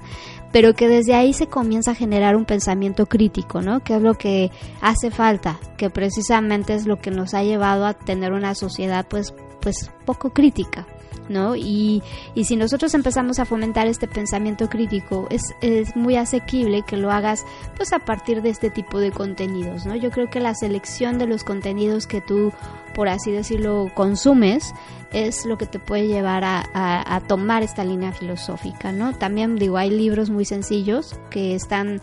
pero 0.51 0.73
que 0.73 0.87
desde 0.87 1.13
ahí 1.13 1.33
se 1.33 1.47
comienza 1.47 1.91
a 1.91 1.95
generar 1.95 2.35
un 2.35 2.45
pensamiento 2.45 3.05
crítico, 3.05 3.61
¿no? 3.61 3.81
Que 3.81 3.95
es 3.95 4.01
lo 4.01 4.15
que 4.15 4.51
hace 4.81 5.11
falta, 5.11 5.59
que 5.77 5.89
precisamente 5.89 6.73
es 6.73 6.85
lo 6.85 6.99
que 6.99 7.11
nos 7.11 7.33
ha 7.33 7.43
llevado 7.43 7.85
a 7.85 7.93
tener 7.93 8.33
una 8.33 8.55
sociedad 8.55 9.05
pues 9.09 9.33
pues 9.61 9.91
poco 10.05 10.31
crítica. 10.31 10.87
¿No? 11.29 11.55
Y, 11.55 12.01
y, 12.35 12.45
si 12.45 12.55
nosotros 12.55 12.93
empezamos 12.93 13.39
a 13.39 13.45
fomentar 13.45 13.87
este 13.87 14.07
pensamiento 14.07 14.69
crítico, 14.69 15.27
es, 15.29 15.41
es, 15.61 15.95
muy 15.95 16.15
asequible 16.15 16.83
que 16.83 16.97
lo 16.97 17.11
hagas 17.11 17.45
pues 17.75 17.93
a 17.93 17.99
partir 17.99 18.41
de 18.41 18.49
este 18.49 18.69
tipo 18.69 18.99
de 18.99 19.11
contenidos, 19.11 19.85
¿no? 19.85 19.95
Yo 19.95 20.11
creo 20.11 20.29
que 20.29 20.39
la 20.39 20.55
selección 20.55 21.17
de 21.17 21.27
los 21.27 21.43
contenidos 21.43 22.07
que 22.07 22.21
tú 22.21 22.51
por 22.93 23.07
así 23.07 23.31
decirlo, 23.31 23.89
consumes, 23.93 24.73
es 25.11 25.45
lo 25.45 25.57
que 25.57 25.65
te 25.65 25.79
puede 25.79 26.07
llevar 26.07 26.43
a, 26.43 26.63
a, 26.73 27.19
tomar 27.21 27.63
esta 27.63 27.83
línea 27.83 28.11
filosófica, 28.11 28.91
¿no? 28.91 29.13
También 29.13 29.55
digo, 29.55 29.77
hay 29.77 29.89
libros 29.89 30.29
muy 30.29 30.45
sencillos 30.45 31.19
que 31.29 31.55
están 31.55 32.01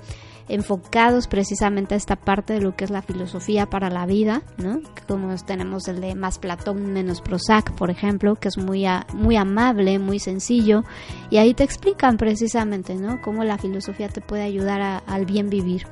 enfocados 0.49 1.29
precisamente 1.29 1.95
a 1.95 1.97
esta 1.97 2.17
parte 2.17 2.55
de 2.55 2.61
lo 2.61 2.75
que 2.75 2.85
es 2.85 2.91
la 2.91 3.03
filosofía 3.03 3.67
para 3.67 3.91
la 3.91 4.07
vida, 4.07 4.43
¿no? 4.57 4.81
Como 5.07 5.35
tenemos 5.37 5.89
el 5.89 6.01
de 6.01 6.15
Más 6.15 6.39
Platón 6.39 6.93
menos 6.93 7.21
Prozac, 7.21 7.73
por 7.73 7.91
ejemplo, 7.91 8.37
que 8.37 8.49
es 8.49 8.59
muy, 8.59 8.87
muy 9.15 9.37
amable, 9.37 9.99
muy 9.99 10.19
sencillo, 10.19 10.85
y 11.31 11.37
ahí 11.37 11.55
te 11.55 11.65
explican 11.65 12.17
precisamente, 12.17 12.95
¿no? 12.95 13.21
Cómo 13.23 13.45
la 13.45 13.59
filosofía 13.59 14.09
te 14.09 14.21
puede 14.21 14.43
ayudar 14.43 15.03
al 15.07 15.27
bien 15.27 15.51
vivir. 15.51 15.87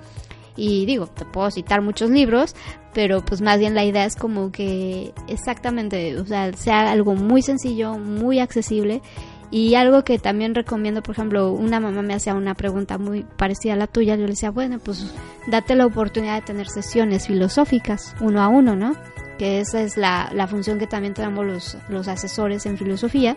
Y 0.56 0.86
digo, 0.86 1.06
te 1.06 1.26
puedo 1.26 1.50
citar 1.50 1.82
muchos 1.82 2.08
libros, 2.08 2.56
pero 2.94 3.22
pues 3.22 3.42
más 3.42 3.58
bien 3.58 3.74
la 3.74 3.84
idea 3.84 4.06
es 4.06 4.16
como 4.16 4.50
que 4.50 5.12
exactamente, 5.28 6.18
o 6.18 6.24
sea, 6.24 6.50
sea 6.54 6.90
algo 6.90 7.14
muy 7.14 7.42
sencillo, 7.42 7.98
muy 7.98 8.38
accesible 8.38 9.02
y 9.50 9.74
algo 9.74 10.04
que 10.04 10.18
también 10.18 10.54
recomiendo, 10.54 11.02
por 11.02 11.14
ejemplo, 11.14 11.52
una 11.52 11.80
mamá 11.80 12.02
me 12.02 12.14
hacía 12.14 12.34
una 12.34 12.54
pregunta 12.54 12.98
muy 12.98 13.24
parecida 13.24 13.74
a 13.74 13.76
la 13.76 13.86
tuya, 13.86 14.16
yo 14.16 14.22
le 14.22 14.30
decía, 14.30 14.50
bueno, 14.50 14.78
pues 14.78 15.12
date 15.46 15.74
la 15.74 15.86
oportunidad 15.86 16.34
de 16.34 16.42
tener 16.42 16.68
sesiones 16.68 17.26
filosóficas 17.26 18.14
uno 18.20 18.42
a 18.42 18.48
uno, 18.48 18.74
¿no? 18.76 18.94
Que 19.38 19.60
esa 19.60 19.82
es 19.82 19.96
la, 19.96 20.30
la 20.34 20.46
función 20.46 20.78
que 20.78 20.86
también 20.86 21.14
tenemos 21.14 21.44
los, 21.46 21.76
los 21.88 22.08
asesores 22.08 22.66
en 22.66 22.78
filosofía 22.78 23.36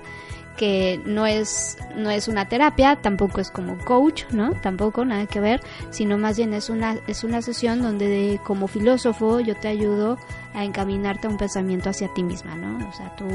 que 0.59 1.01
no 1.05 1.25
es, 1.25 1.77
no 1.95 2.09
es 2.09 2.27
una 2.27 2.49
terapia, 2.49 2.97
tampoco 2.97 3.39
es 3.39 3.49
como 3.49 3.77
coach, 3.77 4.25
¿no? 4.31 4.51
Tampoco, 4.61 5.05
nada 5.05 5.25
que 5.25 5.39
ver, 5.39 5.61
sino 5.89 6.17
más 6.17 6.35
bien 6.35 6.53
es 6.53 6.69
una, 6.69 6.97
es 7.07 7.23
una 7.23 7.41
sesión 7.41 7.81
donde 7.81 8.41
como 8.43 8.67
filósofo 8.67 9.39
yo 9.39 9.55
te 9.55 9.69
ayudo 9.69 10.17
a 10.53 10.65
encaminarte 10.65 11.27
a 11.27 11.29
un 11.29 11.37
pensamiento 11.37 11.89
hacia 11.89 12.13
ti 12.13 12.23
misma, 12.23 12.55
¿no? 12.55 12.89
O 12.89 12.91
sea, 12.91 13.15
tú, 13.15 13.25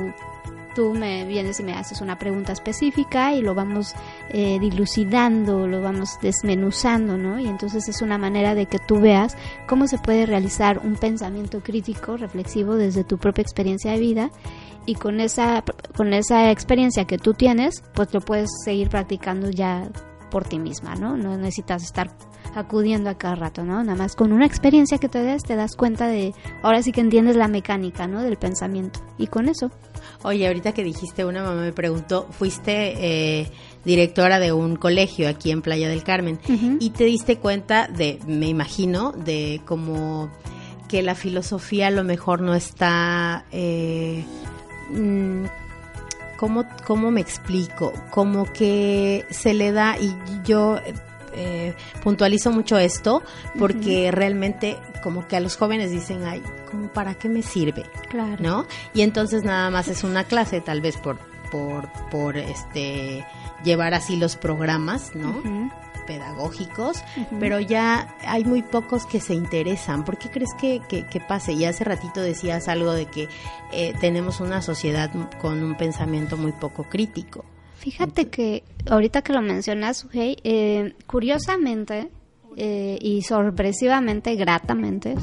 tú 0.74 0.94
me 0.94 1.24
vienes 1.24 1.60
y 1.60 1.62
me 1.62 1.72
haces 1.72 2.00
una 2.00 2.18
pregunta 2.18 2.52
específica 2.52 3.32
y 3.32 3.42
lo 3.42 3.54
vamos 3.54 3.94
eh, 4.30 4.58
dilucidando, 4.60 5.66
lo 5.66 5.80
vamos 5.80 6.18
desmenuzando, 6.20 7.16
¿no? 7.16 7.38
Y 7.38 7.46
entonces 7.46 7.88
es 7.88 8.02
una 8.02 8.18
manera 8.18 8.54
de 8.54 8.66
que 8.66 8.78
tú 8.78 9.00
veas 9.00 9.36
cómo 9.66 9.86
se 9.86 9.98
puede 9.98 10.26
realizar 10.26 10.80
un 10.84 10.96
pensamiento 10.96 11.60
crítico, 11.60 12.16
reflexivo 12.16 12.76
desde 12.76 13.04
tu 13.04 13.18
propia 13.18 13.42
experiencia 13.42 13.92
de 13.92 13.98
vida 13.98 14.30
y 14.86 14.94
con 14.96 15.20
esa, 15.20 15.64
con 15.96 16.12
esa 16.12 16.50
experiencia 16.50 17.06
que 17.06 17.18
tú 17.18 17.34
tienes, 17.34 17.82
pues 17.94 18.12
lo 18.12 18.20
puedes 18.20 18.50
seguir 18.64 18.88
practicando 18.88 19.50
ya 19.50 19.88
por 20.30 20.44
ti 20.44 20.58
misma, 20.58 20.94
¿no? 20.96 21.16
No 21.16 21.36
necesitas 21.36 21.84
estar 21.84 22.10
acudiendo 22.54 23.10
a 23.10 23.14
cada 23.14 23.34
rato, 23.34 23.64
¿no? 23.64 23.82
Nada 23.82 23.96
más 23.96 24.14
con 24.14 24.32
una 24.32 24.46
experiencia 24.46 24.98
que 24.98 25.08
te 25.08 25.22
des, 25.22 25.42
te 25.42 25.56
das 25.56 25.76
cuenta 25.76 26.06
de, 26.06 26.34
ahora 26.62 26.82
sí 26.82 26.92
que 26.92 27.00
entiendes 27.00 27.36
la 27.36 27.48
mecánica, 27.48 28.06
¿no? 28.06 28.22
Del 28.22 28.36
pensamiento. 28.36 29.00
Y 29.18 29.28
con 29.28 29.48
eso. 29.48 29.70
Oye, 30.24 30.46
ahorita 30.46 30.72
que 30.72 30.82
dijiste, 30.82 31.24
una 31.24 31.44
mamá 31.44 31.60
me 31.60 31.72
preguntó, 31.72 32.26
fuiste 32.30 33.40
eh, 33.40 33.50
directora 33.84 34.40
de 34.40 34.52
un 34.52 34.74
colegio 34.74 35.28
aquí 35.28 35.52
en 35.52 35.62
Playa 35.62 35.88
del 35.88 36.02
Carmen 36.02 36.40
y 36.80 36.90
te 36.90 37.04
diste 37.04 37.36
cuenta 37.38 37.86
de, 37.86 38.18
me 38.26 38.48
imagino, 38.48 39.12
de 39.12 39.60
cómo 39.64 40.30
que 40.88 41.02
la 41.02 41.14
filosofía 41.14 41.86
a 41.86 41.90
lo 41.90 42.02
mejor 42.02 42.40
no 42.40 42.54
está... 42.54 43.44
Eh, 43.52 44.24
Mm, 44.90 45.46
¿cómo, 46.36 46.64
¿cómo 46.86 47.10
me 47.10 47.20
explico? 47.20 47.92
Como 48.10 48.44
que 48.52 49.24
se 49.30 49.54
le 49.54 49.72
da, 49.72 49.96
y 49.98 50.14
yo 50.44 50.78
eh, 51.34 51.74
puntualizo 52.02 52.50
mucho 52.50 52.78
esto, 52.78 53.22
porque 53.58 54.10
realmente 54.10 54.78
como 55.02 55.26
que 55.26 55.36
a 55.36 55.40
los 55.40 55.56
jóvenes 55.56 55.90
dicen, 55.90 56.24
ay, 56.24 56.42
¿cómo 56.70 56.88
para 56.88 57.14
qué 57.14 57.28
me 57.28 57.42
sirve? 57.42 57.84
Claro. 58.08 58.36
¿No? 58.40 58.66
Y 58.94 59.02
entonces 59.02 59.44
nada 59.44 59.70
más 59.70 59.88
es 59.88 60.04
una 60.04 60.24
clase, 60.24 60.60
tal 60.60 60.80
vez 60.80 60.96
por, 60.96 61.18
por, 61.50 61.88
por 62.10 62.36
este 62.36 63.24
llevar 63.64 63.94
así 63.94 64.16
los 64.16 64.36
programas, 64.36 65.14
¿no? 65.14 65.42
pedagógicos, 66.06 67.02
pero 67.40 67.60
ya 67.60 68.14
hay 68.26 68.44
muy 68.44 68.62
pocos 68.62 69.06
que 69.06 69.20
se 69.20 69.34
interesan. 69.34 70.04
¿Por 70.04 70.18
qué 70.18 70.28
crees 70.30 70.52
que, 70.54 70.80
que, 70.88 71.20
pase? 71.20 71.52
Y 71.52 71.64
hace 71.64 71.84
ratito 71.84 72.20
decías 72.20 72.68
algo 72.68 72.92
de 72.92 73.06
que 73.06 73.28
eh, 73.72 73.94
tenemos 74.00 74.40
una 74.40 74.62
sociedad 74.62 75.10
con 75.40 75.62
un 75.62 75.76
pensamiento 75.76 76.36
muy 76.36 76.52
poco 76.52 76.84
crítico. 76.84 77.44
Fíjate 77.76 78.28
que 78.28 78.62
ahorita 78.88 79.22
que 79.22 79.32
lo 79.32 79.42
mencionas, 79.42 80.06
eh, 80.14 80.94
curiosamente 81.06 82.08
eh, 82.56 82.98
y 83.00 83.22
sorpresivamente, 83.22 84.34
gratamente, 84.36 85.14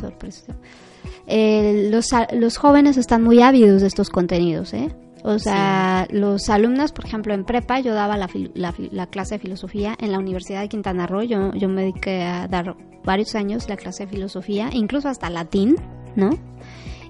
los, 1.28 2.06
los 2.34 2.58
jóvenes 2.58 2.98
están 2.98 3.24
muy 3.24 3.42
ávidos 3.42 3.82
de 3.82 3.88
estos 3.88 4.10
contenidos, 4.10 4.74
¿eh? 4.74 4.90
O 5.24 5.38
sea, 5.38 6.08
los 6.12 6.50
alumnos, 6.50 6.92
por 6.92 7.06
ejemplo, 7.06 7.34
en 7.34 7.46
prepa 7.46 7.80
yo 7.80 7.94
daba 7.94 8.18
la, 8.18 8.28
la, 8.56 9.08
clase 9.08 9.36
de 9.36 9.40
filosofía 9.40 9.96
en 10.00 10.12
la 10.12 10.20
Universidad 10.20 10.62
de 10.62 10.70
Quintana 10.70 11.06
Roo. 11.06 11.22
Yo, 11.22 11.54
yo 11.54 11.70
me 11.70 11.82
dediqué 11.82 12.24
a 12.24 12.48
dar 12.48 12.76
varios 13.04 13.36
años 13.36 13.70
la 13.70 13.78
clase 13.78 14.06
de 14.06 14.12
filosofía, 14.12 14.70
incluso 14.74 15.10
hasta 15.10 15.30
latín, 15.30 15.76
¿no? 16.16 16.32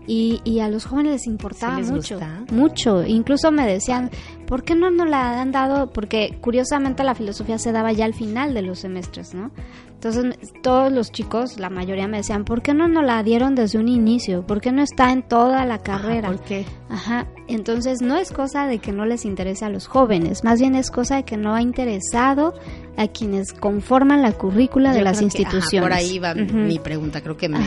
Y, 0.07 0.41
y 0.43 0.59
a 0.59 0.67
los 0.67 0.85
jóvenes 0.85 1.13
les 1.13 1.27
importaba 1.27 1.79
mucho, 1.79 2.19
mucho. 2.51 3.05
Incluso 3.05 3.51
me 3.51 3.65
decían, 3.65 4.09
¿por 4.51 4.63
qué 4.63 4.75
no 4.75 4.91
nos 4.91 5.07
la 5.07 5.39
han 5.39 5.53
dado? 5.53 5.93
Porque 5.93 6.37
curiosamente 6.41 7.05
la 7.05 7.15
filosofía 7.15 7.57
se 7.57 7.71
daba 7.71 7.93
ya 7.93 8.03
al 8.03 8.13
final 8.13 8.53
de 8.53 8.61
los 8.61 8.79
semestres, 8.79 9.33
¿no? 9.33 9.49
Entonces 9.93 10.35
todos 10.61 10.91
los 10.91 11.09
chicos, 11.09 11.57
la 11.57 11.69
mayoría 11.69 12.09
me 12.09 12.17
decían, 12.17 12.43
¿por 12.43 12.61
qué 12.61 12.73
no 12.73 12.89
nos 12.89 13.05
la 13.05 13.23
dieron 13.23 13.55
desde 13.55 13.79
un 13.79 13.87
inicio? 13.87 14.45
¿Por 14.45 14.59
qué 14.59 14.73
no 14.73 14.81
está 14.81 15.13
en 15.13 15.23
toda 15.23 15.63
la 15.63 15.77
carrera? 15.77 16.27
¿Por 16.27 16.41
qué? 16.41 16.65
Ajá. 16.89 17.27
Entonces 17.47 18.01
no 18.01 18.17
es 18.17 18.33
cosa 18.33 18.67
de 18.67 18.79
que 18.79 18.91
no 18.91 19.05
les 19.05 19.23
interese 19.23 19.63
a 19.63 19.69
los 19.69 19.87
jóvenes, 19.87 20.43
más 20.43 20.59
bien 20.59 20.75
es 20.75 20.91
cosa 20.91 21.15
de 21.15 21.23
que 21.23 21.37
no 21.37 21.53
ha 21.53 21.61
interesado 21.61 22.53
a 22.97 23.07
quienes 23.07 23.53
conforman 23.53 24.21
la 24.21 24.33
currícula 24.33 24.91
de 24.91 25.01
las 25.01 25.21
instituciones. 25.21 25.81
por 25.81 25.93
ahí 25.93 26.19
va 26.19 26.33
mi 26.33 26.77
pregunta, 26.79 27.21
creo 27.21 27.37
que 27.37 27.47
me, 27.47 27.59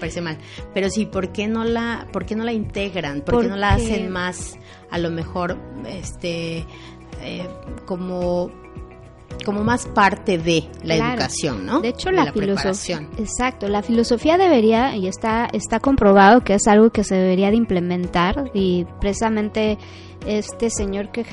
parece 0.00 0.20
mal. 0.20 0.38
Pero 0.74 0.90
sí, 0.90 1.06
¿por 1.06 1.30
qué 1.30 1.46
no 1.46 1.62
la, 1.62 2.08
por 2.12 2.24
qué 2.24 2.34
no 2.34 2.42
la 2.44 2.52
integran? 2.52 3.20
¿Por 3.20 3.42
qué 3.42 3.48
no 3.48 3.56
la 3.56 3.74
hacen 3.74 4.10
más, 4.10 4.58
a 4.92 4.98
lo 4.98 5.10
mejor, 5.10 5.56
este, 5.86 6.64
eh, 7.22 7.48
como 7.86 8.50
como 9.44 9.64
más 9.64 9.86
parte 9.86 10.38
de 10.38 10.68
la 10.82 10.96
educación, 10.96 11.66
¿no? 11.66 11.80
De 11.80 11.88
hecho, 11.88 12.10
la, 12.10 12.32
filosofía, 12.32 13.08
exacto, 13.18 13.68
la 13.68 13.82
filosofía 13.82 14.38
debería 14.38 14.96
y 14.96 15.06
está 15.06 15.48
está 15.52 15.80
comprobado 15.80 16.42
que 16.42 16.54
es 16.54 16.66
algo 16.66 16.90
que 16.90 17.04
se 17.04 17.14
debería 17.14 17.50
de 17.50 17.56
implementar 17.56 18.50
y 18.54 18.86
precisamente 19.00 19.78
este 20.26 20.70
señor 20.70 21.10
que 21.10 21.24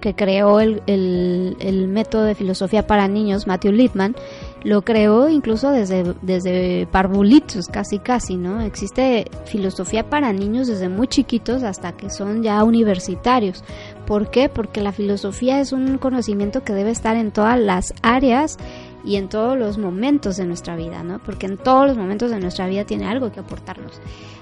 que 0.00 0.14
creó 0.14 0.60
el, 0.60 0.82
el, 0.86 1.56
el 1.60 1.88
método 1.88 2.24
de 2.24 2.34
filosofía 2.34 2.86
para 2.86 3.06
niños, 3.06 3.46
Matthew 3.46 3.72
Littman, 3.72 4.16
lo 4.64 4.82
creó 4.82 5.28
incluso 5.28 5.70
desde, 5.70 6.14
desde 6.22 6.86
parvulitos, 6.90 7.66
casi 7.66 7.98
casi, 7.98 8.36
¿no? 8.36 8.60
Existe 8.60 9.26
filosofía 9.46 10.08
para 10.08 10.32
niños 10.32 10.68
desde 10.68 10.88
muy 10.88 11.08
chiquitos 11.08 11.62
hasta 11.62 11.92
que 11.92 12.10
son 12.10 12.42
ya 12.42 12.62
universitarios. 12.64 13.64
¿Por 14.06 14.30
qué? 14.30 14.48
Porque 14.48 14.80
la 14.80 14.92
filosofía 14.92 15.60
es 15.60 15.72
un 15.72 15.98
conocimiento 15.98 16.64
que 16.64 16.72
debe 16.72 16.90
estar 16.90 17.16
en 17.16 17.30
todas 17.30 17.58
las 17.58 17.94
áreas 18.02 18.58
y 19.04 19.16
en 19.16 19.28
todos 19.28 19.58
los 19.58 19.78
momentos 19.78 20.36
de 20.36 20.44
nuestra 20.44 20.76
vida, 20.76 21.02
¿no? 21.02 21.18
Porque 21.18 21.46
en 21.46 21.56
todos 21.56 21.86
los 21.86 21.96
momentos 21.96 22.30
de 22.30 22.38
nuestra 22.38 22.66
vida 22.68 22.84
tiene 22.84 23.06
algo 23.06 23.32
que 23.32 23.40
aportarnos. 23.40 24.00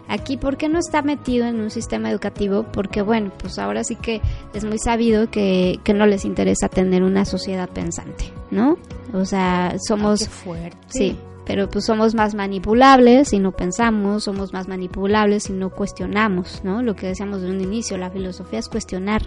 Aquí, 0.08 0.36
¿por 0.36 0.56
qué 0.56 0.68
no 0.68 0.78
está 0.78 1.02
metido 1.02 1.46
en 1.46 1.60
un 1.60 1.70
sistema 1.70 2.10
educativo? 2.10 2.64
Porque, 2.72 3.00
bueno, 3.00 3.30
pues 3.38 3.58
ahora 3.58 3.84
sí 3.84 3.94
que 3.94 4.20
es 4.52 4.64
muy 4.64 4.78
sabido 4.78 5.30
que, 5.30 5.78
que 5.84 5.94
no 5.94 6.04
les 6.06 6.24
interesa 6.24 6.68
tener 6.68 7.02
una 7.02 7.24
sociedad 7.24 7.68
pensante, 7.68 8.24
¿no? 8.50 8.76
O 9.14 9.24
sea, 9.24 9.76
somos... 9.86 10.28
fuerte. 10.28 10.76
Sí, 10.88 11.16
pero 11.50 11.68
pues 11.68 11.84
somos 11.84 12.14
más 12.14 12.36
manipulables 12.36 13.30
si 13.30 13.40
no 13.40 13.50
pensamos, 13.50 14.22
somos 14.22 14.52
más 14.52 14.68
manipulables 14.68 15.42
si 15.42 15.52
no 15.52 15.70
cuestionamos, 15.70 16.60
¿no? 16.62 16.80
Lo 16.80 16.94
que 16.94 17.08
decíamos 17.08 17.42
de 17.42 17.50
un 17.50 17.60
inicio, 17.60 17.98
la 17.98 18.08
filosofía 18.08 18.60
es 18.60 18.68
cuestionar. 18.68 19.20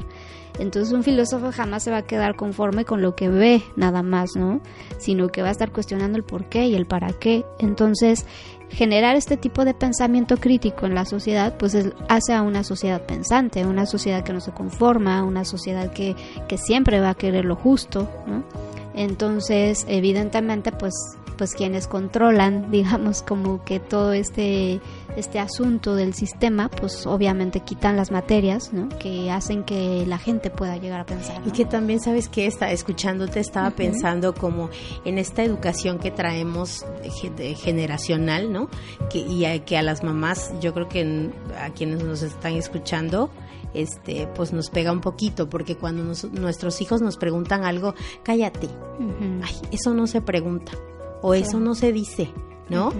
Entonces 0.58 0.94
un 0.94 1.04
filósofo 1.04 1.52
jamás 1.52 1.84
se 1.84 1.92
va 1.92 1.98
a 1.98 2.02
quedar 2.04 2.38
conforme 2.38 2.86
con 2.86 3.02
lo 3.02 3.14
que 3.14 3.28
ve 3.28 3.62
nada 3.76 4.04
más, 4.04 4.38
¿no? 4.38 4.62
Sino 5.00 5.28
que 5.28 5.42
va 5.42 5.50
a 5.50 5.52
estar 5.52 5.74
cuestionando 5.74 6.18
el 6.18 6.24
por 6.24 6.46
qué 6.46 6.66
y 6.66 6.76
el 6.76 6.86
para 6.86 7.12
qué. 7.12 7.44
Entonces, 7.60 8.26
generar 8.70 9.18
este 9.18 9.36
tipo 9.36 9.66
de 9.66 9.74
pensamiento 9.74 10.38
crítico 10.38 10.86
en 10.86 10.96
la 10.96 11.04
sociedad, 11.04 11.58
pues 11.58 11.78
hace 12.08 12.34
a 12.34 12.42
una 12.42 12.64
sociedad 12.64 13.06
pensante, 13.06 13.66
una 13.66 13.86
sociedad 13.86 14.24
que 14.24 14.32
no 14.32 14.40
se 14.40 14.54
conforma, 14.54 15.26
una 15.26 15.44
sociedad 15.44 15.92
que, 15.92 16.16
que 16.48 16.58
siempre 16.58 17.02
va 17.02 17.10
a 17.10 17.16
querer 17.16 17.44
lo 17.44 17.58
justo, 17.58 18.10
¿no? 18.26 18.46
Entonces, 18.94 19.86
evidentemente, 19.88 20.72
pues 20.72 20.94
pues 21.38 21.54
quienes 21.54 21.88
controlan, 21.88 22.72
digamos, 22.72 23.22
como 23.22 23.64
que 23.64 23.80
todo 23.80 24.14
este, 24.14 24.80
este 25.16 25.40
asunto 25.40 25.96
del 25.96 26.14
sistema, 26.14 26.70
pues 26.70 27.06
obviamente 27.06 27.62
quitan 27.62 27.96
las 27.96 28.12
materias, 28.12 28.74
¿no? 28.74 28.90
Que 28.90 29.32
hacen 29.32 29.64
que 29.64 30.06
la 30.08 30.18
gente 30.18 30.50
pueda 30.50 30.78
llegar 30.78 31.02
a 31.02 31.06
pensar. 31.06 31.42
Y 31.46 31.52
que 31.52 31.66
también, 31.66 32.00
¿sabes 32.00 32.30
que 32.30 32.46
está 32.46 32.72
Escuchándote 32.72 33.40
estaba 33.40 33.72
pensando 33.72 34.34
como 34.34 34.70
en 35.06 35.18
esta 35.18 35.44
educación 35.44 36.00
que 36.00 36.12
traemos 36.12 36.86
generacional, 37.58 38.52
¿no? 38.52 38.70
Que, 39.10 39.20
y 39.20 39.46
a, 39.46 39.64
que 39.64 39.78
a 39.78 39.82
las 39.82 40.04
mamás, 40.04 40.54
yo 40.60 40.74
creo 40.74 40.88
que 40.88 41.30
a 41.60 41.70
quienes 41.70 42.04
nos 42.04 42.24
están 42.24 42.54
escuchando, 42.54 43.30
este, 43.74 44.28
pues 44.36 44.54
nos 44.54 44.70
pega 44.70 44.92
un 44.92 45.02
poquito, 45.02 45.50
porque 45.50 45.76
cuando 45.76 46.04
nuestros 46.32 46.82
hijos 46.82 47.02
nos 47.02 47.18
preguntan 47.18 47.66
algo, 47.66 47.96
cállate, 48.24 48.70
ay, 49.42 49.56
eso 49.72 49.94
no 49.94 50.08
se 50.08 50.22
pregunta 50.22 50.74
o 51.22 51.34
eso 51.34 51.60
no 51.60 51.74
se 51.74 51.94
dice, 51.94 52.30
¿no? 52.70 52.92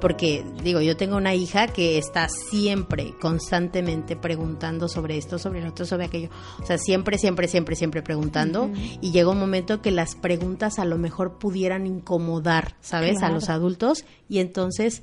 Porque 0.00 0.44
digo, 0.62 0.80
yo 0.80 0.96
tengo 0.96 1.16
una 1.16 1.34
hija 1.34 1.66
que 1.66 1.98
está 1.98 2.28
siempre, 2.28 3.14
constantemente 3.20 4.16
preguntando 4.16 4.88
sobre 4.88 5.16
esto, 5.16 5.38
sobre 5.38 5.62
lo 5.62 5.70
otro, 5.70 5.84
sobre 5.84 6.04
aquello. 6.04 6.28
O 6.62 6.66
sea, 6.66 6.78
siempre, 6.78 7.18
siempre, 7.18 7.48
siempre, 7.48 7.76
siempre 7.76 8.02
preguntando. 8.02 8.70
Y 9.00 9.10
llega 9.10 9.30
un 9.30 9.38
momento 9.38 9.82
que 9.82 9.90
las 9.90 10.14
preguntas 10.14 10.78
a 10.78 10.84
lo 10.84 10.98
mejor 10.98 11.38
pudieran 11.38 11.86
incomodar, 11.86 12.76
¿sabes? 12.80 13.22
A 13.22 13.30
los 13.30 13.48
adultos. 13.48 14.04
Y 14.28 14.38
entonces 14.38 15.02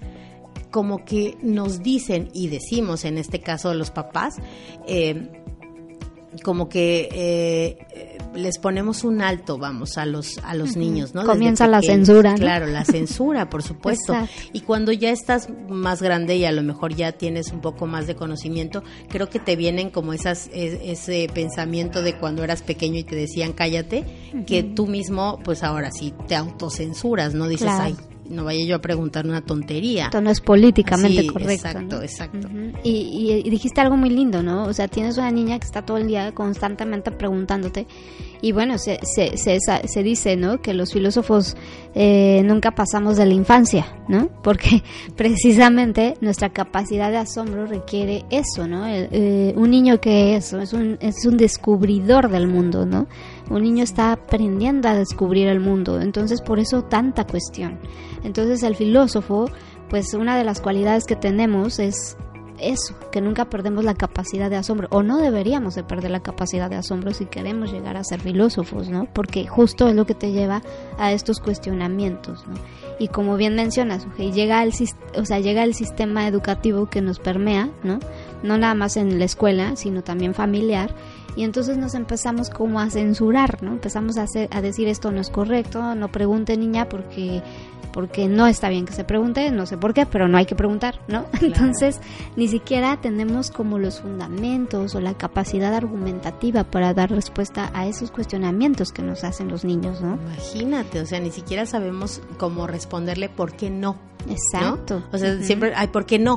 como 0.72 1.06
que 1.06 1.38
nos 1.42 1.82
dicen 1.82 2.30
y 2.34 2.48
decimos 2.48 3.06
en 3.06 3.18
este 3.18 3.42
caso 3.42 3.74
los 3.74 3.92
papás, 3.92 4.36
eh, 4.88 5.30
como 6.44 6.70
que 6.70 7.10
eh, 7.12 8.18
les 8.36 8.60
ponemos 8.60 9.04
un 9.04 9.22
alto, 9.22 9.58
vamos, 9.58 9.98
a 9.98 10.06
los 10.06 10.38
a 10.40 10.54
los 10.54 10.76
niños, 10.76 11.16
¿no? 11.16 11.26
Comienza 11.26 11.68
la 11.68 11.82
censura. 11.82 12.36
Claro, 12.36 12.68
la 12.68 12.86
censura, 12.86 13.50
por 13.50 13.64
supuesto. 13.64 14.16
Y 14.54 14.62
cuando 14.62 14.92
ya 14.92 15.10
estás 15.10 15.50
más 15.68 16.02
grande 16.02 16.36
y 16.36 16.46
a 16.46 16.52
lo 16.52 16.62
mejor 16.62 16.94
ya 16.94 17.14
tienes 17.14 17.52
un 17.52 17.62
poco 17.62 17.88
más 17.88 18.08
de 18.08 18.16
conocimiento, 18.16 18.84
creo 19.10 19.30
que 19.30 19.40
te 19.40 19.56
vienen 19.56 19.90
como 19.90 20.14
esas 20.14 20.50
ese 20.54 21.28
pensamiento 21.34 22.02
de 22.02 22.18
cuando 22.18 22.44
eras 22.44 22.62
pequeño 22.62 23.00
y 23.00 23.04
te 23.04 23.16
decían 23.16 23.54
cállate, 23.54 24.06
que 24.46 24.64
tú 24.64 24.88
mismo, 24.88 25.40
pues 25.44 25.64
ahora 25.64 25.92
sí 25.92 26.14
te 26.28 26.36
autocensuras, 26.36 27.34
¿no? 27.34 27.48
Dices, 27.48 27.70
ay, 27.70 27.96
no 28.30 28.44
vaya 28.44 28.64
yo 28.66 28.76
a 28.76 28.80
preguntar 28.80 29.26
una 29.26 29.42
tontería. 29.42 30.06
Esto 30.06 30.22
no 30.22 30.30
es 30.30 30.42
políticamente 30.42 31.26
correcto. 31.28 31.68
Exacto, 31.68 32.02
exacto. 32.02 32.48
y, 32.84 33.42
y, 33.46 33.50
dijiste 33.50 33.82
algo 33.82 33.98
muy 33.98 34.10
lindo, 34.10 34.44
¿no? 34.44 34.66
O 34.66 34.74
sea, 34.74 34.88
tienes 34.88 35.18
una 35.18 35.32
niña 35.32 35.60
que 35.60 35.66
está 35.66 35.82
todo 35.84 35.98
el 35.98 36.08
día 36.08 36.32
constantemente 36.34 37.12
preguntándote. 37.12 37.88
Y 38.42 38.52
bueno, 38.54 38.78
se, 38.78 39.00
se, 39.04 39.36
se, 39.38 39.60
se 39.60 40.04
dice, 40.04 40.38
¿no? 40.38 40.62
Que 40.62 40.74
los 40.74 40.94
filósofos 40.94 41.58
eh, 41.94 42.42
nunca 42.46 42.72
pasamos 42.72 43.18
de 43.18 43.26
la 43.26 43.34
infancia, 43.34 43.86
¿no? 44.08 44.30
Porque 44.44 44.84
precisamente 45.18 46.16
nuestra 46.22 46.50
capacidad 46.50 47.12
de 47.12 47.18
asombro 47.18 47.66
requiere 47.66 48.26
eso, 48.30 48.68
¿no? 48.68 48.86
Eh, 48.88 49.54
un 49.58 49.72
niño 49.72 50.00
que 50.00 50.36
es, 50.36 50.54
es 50.54 50.74
un, 50.74 50.98
es 51.02 51.26
un 51.26 51.38
descubridor 51.38 52.30
del 52.30 52.48
mundo, 52.48 52.86
¿no? 52.86 53.08
Un 53.50 53.64
niño 53.64 53.84
está 53.84 54.12
aprendiendo 54.12 54.88
a 54.90 54.96
descubrir 54.96 55.48
el 55.48 55.60
mundo, 55.60 56.00
entonces 56.00 56.42
por 56.42 56.60
eso 56.60 56.84
tanta 56.84 57.26
cuestión. 57.26 57.80
Entonces 58.24 58.64
el 58.64 58.76
filósofo, 58.76 59.50
pues 59.90 60.14
una 60.14 60.38
de 60.38 60.44
las 60.44 60.62
cualidades 60.62 61.06
que 61.06 61.16
tenemos 61.16 61.80
es 61.80 62.18
eso, 62.62 62.96
que 63.12 63.22
nunca 63.22 63.46
perdemos 63.46 63.84
la 63.84 63.94
capacidad 63.94 64.50
de 64.50 64.58
asombro, 64.58 64.88
o 64.92 65.04
no 65.04 65.18
deberíamos 65.18 65.76
de 65.76 65.84
perder 65.84 66.12
la 66.12 66.22
capacidad 66.22 66.70
de 66.70 66.76
asombro 66.76 67.14
si 67.14 67.26
queremos 67.26 67.72
llegar 67.72 67.98
a 67.98 68.04
ser 68.04 68.20
filósofos, 68.20 68.90
¿no? 68.90 69.06
Porque 69.14 69.48
justo 69.48 69.88
es 69.88 69.96
lo 69.96 70.06
que 70.06 70.14
te 70.14 70.32
lleva 70.32 70.62
a 70.98 71.12
estos 71.12 71.40
cuestionamientos, 71.40 72.46
¿no? 72.48 72.56
Y 73.00 73.08
como 73.08 73.38
bien 73.38 73.56
mencionas, 73.56 74.06
llega 74.18 74.62
el, 74.64 74.74
o 75.16 75.26
sea, 75.26 75.40
llega 75.40 75.64
el 75.64 75.74
sistema 75.74 76.28
educativo 76.28 76.88
que 76.88 77.02
nos 77.02 77.20
permea, 77.20 77.70
¿no? 77.84 78.00
No 78.44 78.58
nada 78.58 78.74
más 78.74 78.98
en 78.98 79.20
la 79.20 79.26
escuela, 79.26 79.76
sino 79.76 80.04
también 80.04 80.34
familiar, 80.34 80.94
y 81.40 81.46
entonces 81.46 81.78
nos 81.78 81.94
empezamos 81.94 82.50
como 82.50 82.82
a 82.82 82.90
censurar, 82.90 83.64
¿no? 83.64 83.72
Empezamos 83.72 84.18
a, 84.18 84.24
hacer, 84.24 84.50
a 84.52 84.62
decir 84.62 84.90
esto 84.90 85.10
no 85.10 85.22
es 85.22 85.30
correcto, 85.30 85.96
no 85.96 86.12
pregunte 86.12 86.58
niña 86.58 86.90
porque 86.90 87.42
porque 87.94 88.28
no 88.28 88.46
está 88.46 88.68
bien 88.68 88.86
que 88.86 88.92
se 88.92 89.06
pregunte, 89.06 89.50
no 89.50 89.66
sé 89.66 89.78
por 89.78 89.94
qué, 89.94 90.06
pero 90.06 90.28
no 90.28 90.38
hay 90.38 90.46
que 90.46 90.56
preguntar, 90.56 91.00
¿no? 91.08 91.28
Entonces, 91.42 92.02
ni 92.36 92.50
siquiera 92.50 93.00
tenemos 93.00 93.52
como 93.52 93.80
los 93.80 94.02
fundamentos 94.02 94.96
o 94.96 95.00
la 95.00 95.14
capacidad 95.14 95.74
argumentativa 95.74 96.66
para 96.66 96.94
dar 96.94 97.10
respuesta 97.10 97.72
a 97.74 97.88
esos 97.88 98.12
cuestionamientos 98.12 98.92
que 98.92 99.02
nos 99.02 99.24
hacen 99.24 99.48
los 99.48 99.64
niños, 99.64 100.02
¿no? 100.02 100.16
Imagínate, 100.16 101.00
o 101.00 101.06
sea, 101.06 101.22
ni 101.22 101.32
siquiera 101.32 101.66
sabemos 101.66 102.22
cómo 102.38 102.68
responderle 102.68 103.30
por 103.30 103.54
qué 103.54 103.70
no. 103.70 103.96
Exacto. 104.30 105.04
O 105.14 105.18
sea, 105.18 105.42
siempre, 105.42 105.72
ay, 105.74 105.88
¿por 105.88 106.06
qué 106.06 106.20
no? 106.20 106.36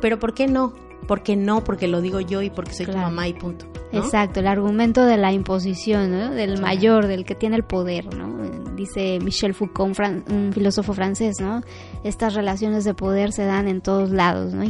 Pero 0.00 0.18
¿por 0.18 0.32
qué 0.32 0.46
no? 0.46 0.72
Porque 1.06 1.36
no, 1.36 1.64
porque 1.64 1.88
lo 1.88 2.00
digo 2.00 2.20
yo 2.20 2.42
y 2.42 2.50
porque 2.50 2.72
soy 2.72 2.86
tu 2.86 2.96
mamá 2.96 3.28
y 3.28 3.34
punto. 3.34 3.66
Exacto, 3.92 4.40
el 4.40 4.46
argumento 4.46 5.04
de 5.04 5.16
la 5.16 5.32
imposición, 5.32 6.12
¿no? 6.12 6.30
del 6.30 6.60
mayor, 6.60 7.06
del 7.06 7.24
que 7.24 7.34
tiene 7.34 7.56
el 7.56 7.64
poder, 7.64 8.14
¿no? 8.14 8.38
Dice 8.76 9.18
Michel 9.20 9.52
Foucault, 9.52 9.98
un, 10.30 10.52
filósofo 10.52 10.94
francés, 10.94 11.40
¿no? 11.40 11.62
Estas 12.04 12.34
relaciones 12.34 12.84
de 12.84 12.94
poder 12.94 13.32
se 13.32 13.44
dan 13.44 13.68
en 13.68 13.80
todos 13.80 14.10
lados, 14.10 14.54
¿no? 14.54 14.62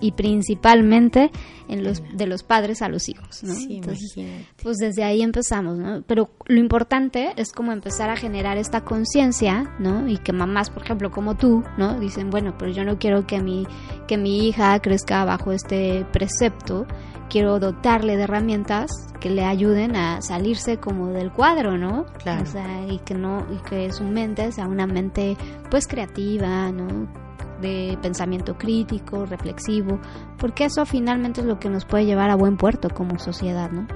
Y 0.00 0.12
principalmente 0.12 1.30
en 1.68 1.84
los 1.84 2.02
de 2.12 2.26
los 2.26 2.42
padres 2.42 2.82
a 2.82 2.88
los 2.88 3.08
hijos, 3.08 3.42
¿no? 3.44 3.54
Entonces, 3.54 4.14
pues 4.62 4.78
desde 4.78 5.04
ahí 5.04 5.22
empezamos, 5.22 5.78
¿no? 5.78 6.02
Pero 6.06 6.30
lo 6.46 6.58
importante 6.58 7.32
es 7.36 7.52
como 7.52 7.72
empezar 7.72 8.10
a 8.10 8.16
generar 8.16 8.56
esta 8.56 8.82
conciencia, 8.82 9.74
¿no? 9.78 10.08
Y 10.08 10.18
que 10.18 10.32
mamás, 10.32 10.70
por 10.70 10.82
ejemplo, 10.82 11.10
como 11.10 11.36
tú, 11.36 11.62
¿no? 11.78 11.98
Dicen, 12.00 12.30
bueno, 12.30 12.54
pero 12.58 12.72
yo 12.72 12.84
no 12.84 12.98
quiero 12.98 13.26
que 13.26 13.40
mi 13.40 13.66
que 14.08 14.16
mi 14.16 14.48
hija 14.48 14.80
crezca 14.80 15.24
bajo 15.24 15.52
este 15.52 16.04
precepto, 16.12 16.86
quiero 17.28 17.60
dotarle 17.60 18.16
de 18.16 18.24
herramientas 18.24 18.90
que 19.20 19.30
le 19.30 19.44
ayuden 19.44 19.94
a 19.94 20.20
salirse 20.22 20.78
como 20.78 21.08
del 21.08 21.30
cuadro, 21.30 21.78
¿no? 21.78 22.06
Claro. 22.18 22.42
O 22.42 22.46
sea, 22.46 22.86
y 22.88 22.98
que 22.98 23.14
no 23.14 23.46
y 23.52 23.68
que 23.68 23.92
su 23.92 24.04
mente 24.04 24.50
sea 24.50 24.66
una 24.66 24.86
mente 24.86 25.36
pues 25.70 25.86
creativa, 25.86 26.72
¿no? 26.72 27.29
De 27.60 27.98
pensamiento 28.02 28.56
crítico, 28.56 29.26
reflexivo, 29.26 29.98
porque 30.38 30.64
eso 30.64 30.84
finalmente 30.86 31.40
es 31.40 31.46
lo 31.46 31.58
que 31.58 31.68
nos 31.68 31.84
puede 31.84 32.06
llevar 32.06 32.30
a 32.30 32.36
buen 32.36 32.56
puerto 32.56 32.88
como 32.90 33.18
sociedad, 33.18 33.70
¿no? 33.70 33.86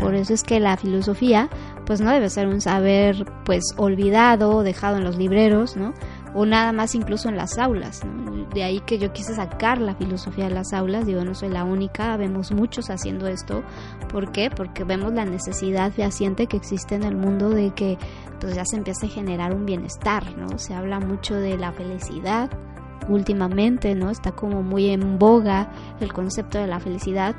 Por 0.00 0.14
eso 0.14 0.32
es 0.32 0.42
que 0.42 0.58
la 0.58 0.76
filosofía, 0.76 1.50
pues 1.84 2.00
no 2.00 2.10
debe 2.10 2.30
ser 2.30 2.48
un 2.48 2.60
saber, 2.60 3.26
pues 3.44 3.74
olvidado, 3.76 4.62
dejado 4.62 4.96
en 4.96 5.04
los 5.04 5.18
libreros, 5.18 5.76
¿no? 5.76 5.92
O 6.34 6.46
nada 6.46 6.72
más 6.72 6.94
incluso 6.94 7.28
en 7.28 7.36
las 7.36 7.58
aulas, 7.58 8.02
¿no? 8.04 8.46
De 8.54 8.64
ahí 8.64 8.80
que 8.80 8.98
yo 8.98 9.12
quise 9.12 9.34
sacar 9.34 9.78
la 9.80 9.94
filosofía 9.94 10.48
de 10.48 10.54
las 10.54 10.72
aulas, 10.72 11.04
digo, 11.04 11.24
no 11.24 11.34
soy 11.34 11.50
la 11.50 11.64
única, 11.64 12.16
vemos 12.16 12.52
muchos 12.52 12.88
haciendo 12.88 13.26
esto. 13.26 13.62
¿Por 14.10 14.32
qué? 14.32 14.50
Porque 14.50 14.84
vemos 14.84 15.12
la 15.12 15.26
necesidad 15.26 15.92
fehaciente 15.92 16.46
que 16.46 16.56
existe 16.56 16.94
en 16.94 17.02
el 17.02 17.16
mundo 17.16 17.50
de 17.50 17.72
que 17.74 17.98
pues 18.40 18.54
ya 18.54 18.64
se 18.64 18.76
empiece 18.76 19.06
a 19.06 19.10
generar 19.10 19.54
un 19.54 19.66
bienestar, 19.66 20.36
¿no? 20.38 20.58
Se 20.58 20.74
habla 20.74 21.00
mucho 21.00 21.34
de 21.34 21.58
la 21.58 21.72
felicidad, 21.72 22.50
últimamente, 23.08 23.94
¿no? 23.94 24.10
Está 24.10 24.32
como 24.32 24.62
muy 24.62 24.90
en 24.90 25.18
boga 25.18 25.70
el 26.00 26.12
concepto 26.12 26.58
de 26.58 26.66
la 26.66 26.80
felicidad, 26.80 27.34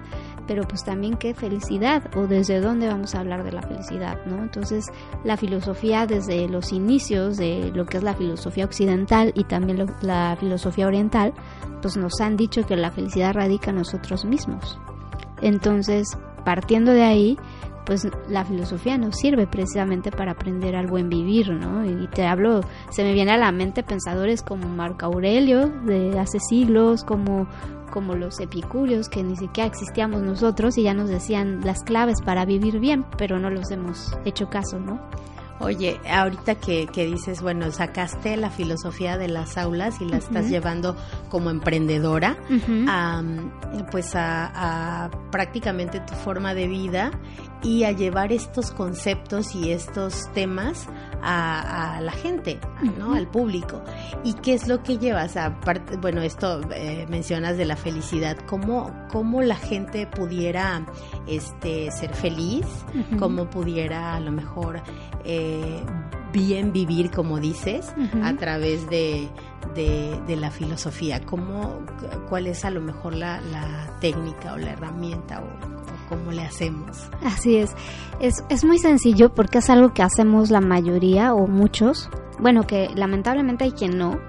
pero 0.48 0.64
pues 0.68 0.84
también 0.84 1.16
qué 1.16 1.34
felicidad 1.34 2.04
o 2.16 2.28
desde 2.28 2.60
dónde 2.60 2.88
vamos 2.88 3.16
a 3.16 3.20
hablar 3.20 3.44
de 3.44 3.52
la 3.52 3.62
felicidad, 3.62 4.18
¿no? 4.26 4.44
Entonces, 4.44 4.86
la 5.24 5.38
filosofía 5.38 6.06
desde 6.06 6.48
los 6.48 6.72
inicios 6.72 7.38
de 7.38 7.72
lo 7.74 7.86
que 7.86 7.98
es 7.98 8.04
la 8.04 8.14
filosofía 8.14 8.66
occidental 8.66 9.32
y 9.36 9.46
también 9.46 9.86
la 10.02 10.36
filosofía 10.40 10.88
oriental, 10.88 11.34
pues 11.82 11.98
nos 11.98 12.20
han 12.22 12.38
dicho 12.38 12.66
que 12.66 12.76
la 12.76 12.92
felicidad 12.92 13.34
radica 13.34 13.72
en 13.72 13.78
nosotros 13.78 14.26
mismos. 14.26 14.80
Entonces, 15.42 16.18
partiendo 16.46 16.92
de 16.92 17.04
ahí, 17.04 17.38
pues 17.86 18.08
la 18.30 18.46
filosofía 18.46 18.98
nos 18.98 19.18
sirve 19.18 19.48
precisamente 19.48 20.12
para 20.12 20.32
aprender 20.32 20.76
al 20.76 20.88
buen 20.88 21.10
vivir, 21.10 21.52
¿no? 21.52 21.86
Y 21.86 22.08
te 22.08 22.26
hablo, 22.26 22.62
se 22.90 23.04
me 23.04 23.14
viene 23.14 23.32
a 23.32 23.38
la 23.38 23.52
mente 23.52 23.84
pensadores 23.84 24.42
como 24.42 24.68
Marco 24.68 25.06
Aurelio 25.06 25.68
de 25.68 26.20
hace 26.20 26.40
siglos, 26.40 27.04
como 27.04 27.48
como 27.92 28.16
los 28.16 28.40
epicúreos 28.40 29.08
que 29.08 29.22
ni 29.22 29.36
siquiera 29.36 29.68
existíamos 29.68 30.24
nosotros 30.24 30.80
y 30.80 30.84
ya 30.84 30.96
nos 30.96 31.10
decían 31.10 31.62
las 31.64 31.84
claves 31.84 32.22
para 32.22 32.44
vivir 32.44 32.80
bien, 32.80 33.06
pero 33.20 33.38
no 33.38 33.52
los 33.52 33.70
hemos 33.70 34.18
hecho 34.26 34.50
caso, 34.50 34.80
¿no? 34.80 35.00
Oye, 35.60 36.00
ahorita 36.10 36.56
que, 36.56 36.88
dices, 36.94 37.42
bueno, 37.42 37.72
sacaste 37.72 38.36
la 38.36 38.50
filosofía 38.50 39.18
de 39.18 39.30
las 39.30 39.58
aulas 39.58 40.02
y 40.02 40.06
la 40.06 40.18
estás 40.18 40.50
llevando 40.50 40.98
como 41.30 41.52
emprendedora, 41.52 42.36
pues 43.92 44.12
a, 44.16 45.10
prácticamente 45.32 46.00
tu 46.02 46.16
forma 46.16 46.54
de 46.54 46.68
vida 46.68 47.12
y 47.64 47.86
a 47.86 47.92
llevar 47.92 48.32
estos 48.32 48.72
conceptos 48.72 49.56
y 49.56 49.72
estos 49.72 50.32
temas 50.34 50.88
a, 51.22 52.00
la 52.02 52.12
gente, 52.12 52.60
¿no? 52.98 53.14
Al 53.14 53.28
público. 53.30 53.82
¿Y 54.24 54.34
qué 54.34 54.54
es 54.54 54.68
lo 54.68 54.84
que 54.84 54.98
llevas? 54.98 55.38
Aparte, 55.38 55.96
bueno, 55.98 56.22
esto 56.22 56.60
eh, 56.72 57.06
mencionas 57.10 57.58
de 57.58 57.66
la 57.66 57.78
felicidad, 57.78 58.38
¿cómo, 58.46 58.92
cómo 59.10 59.42
la 59.42 59.56
gente 59.56 60.06
pudiera 60.06 60.86
este, 61.26 61.90
ser 61.92 62.14
feliz, 62.14 62.66
cómo 63.18 63.50
pudiera 63.50 64.16
a 64.16 64.20
lo 64.20 64.32
mejor 64.32 64.82
eh, 65.24 65.82
bien 66.34 66.74
vivir, 66.74 67.12
como 67.12 67.40
dices, 67.40 67.94
a 68.24 68.34
través 68.36 68.90
de, 68.90 69.30
de, 69.76 70.36
la 70.36 70.52
filosofía. 70.52 71.22
¿Cómo, 71.26 71.86
¿Cuál 72.28 72.48
es 72.48 72.66
a 72.66 72.72
lo 72.72 72.82
mejor 72.82 73.16
la, 73.16 73.40
técnica 74.02 74.54
o 74.54 74.58
la 74.58 74.72
herramienta 74.72 75.42
o, 75.42 75.74
cómo 76.16 76.32
le 76.32 76.44
hacemos? 76.44 77.10
Así 77.24 77.58
es. 77.58 77.76
es. 78.20 78.44
Es 78.50 78.64
muy 78.64 78.80
sencillo 78.80 79.34
porque 79.34 79.60
es 79.60 79.70
algo 79.70 79.94
que 79.94 80.04
hacemos 80.04 80.52
la 80.52 80.62
mayoría 80.62 81.34
o 81.34 81.48
muchos. 81.48 82.10
Bueno, 82.40 82.64
que 82.64 82.90
lamentablemente 82.96 83.64
hay 83.64 83.72
quien 83.72 83.98
no, 83.98 84.20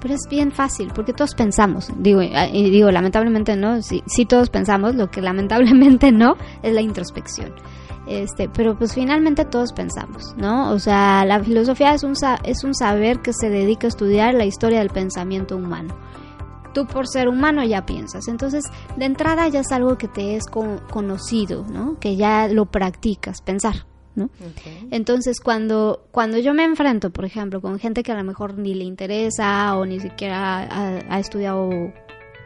pero 0.00 0.14
es 0.14 0.22
bien 0.28 0.50
fácil 0.50 0.90
porque 0.94 1.12
todos 1.12 1.34
pensamos, 1.34 1.92
digo, 1.96 2.22
y 2.22 2.70
digo 2.70 2.90
lamentablemente 2.90 3.54
no, 3.54 3.82
sí, 3.82 4.02
sí 4.06 4.24
todos 4.24 4.50
pensamos, 4.50 4.94
lo 4.94 5.10
que 5.10 5.20
lamentablemente 5.20 6.10
no 6.10 6.36
es 6.62 6.74
la 6.74 6.80
introspección. 6.80 7.52
Este, 8.06 8.48
pero 8.48 8.76
pues 8.76 8.94
finalmente 8.94 9.44
todos 9.44 9.72
pensamos, 9.72 10.34
¿no? 10.36 10.72
O 10.72 10.78
sea, 10.80 11.24
la 11.26 11.44
filosofía 11.44 11.94
es 11.94 12.02
un, 12.02 12.14
es 12.42 12.64
un 12.64 12.74
saber 12.74 13.20
que 13.20 13.32
se 13.32 13.50
dedica 13.50 13.86
a 13.86 13.88
estudiar 13.88 14.34
la 14.34 14.46
historia 14.46 14.80
del 14.80 14.90
pensamiento 14.90 15.56
humano. 15.56 15.94
Tú 16.72 16.86
por 16.86 17.08
ser 17.08 17.28
humano 17.28 17.64
ya 17.64 17.84
piensas, 17.86 18.28
entonces 18.28 18.64
de 18.96 19.04
entrada 19.04 19.48
ya 19.48 19.60
es 19.60 19.72
algo 19.72 19.98
que 19.98 20.08
te 20.08 20.36
es 20.36 20.44
conocido, 20.46 21.64
¿no? 21.64 21.98
Que 21.98 22.16
ya 22.16 22.48
lo 22.48 22.66
practicas, 22.66 23.42
pensar, 23.42 23.86
¿no? 24.14 24.30
Entonces, 24.90 25.40
cuando, 25.40 26.06
cuando 26.10 26.38
yo 26.38 26.54
me 26.54 26.64
enfrento, 26.64 27.10
por 27.10 27.24
ejemplo, 27.24 27.60
con 27.60 27.78
gente 27.78 28.02
que 28.02 28.12
a 28.12 28.16
lo 28.16 28.24
mejor 28.24 28.56
ni 28.56 28.74
le 28.74 28.84
interesa 28.84 29.76
o 29.76 29.84
ni 29.84 30.00
siquiera 30.00 30.62
ha, 30.62 31.14
ha 31.14 31.18
estudiado 31.18 31.70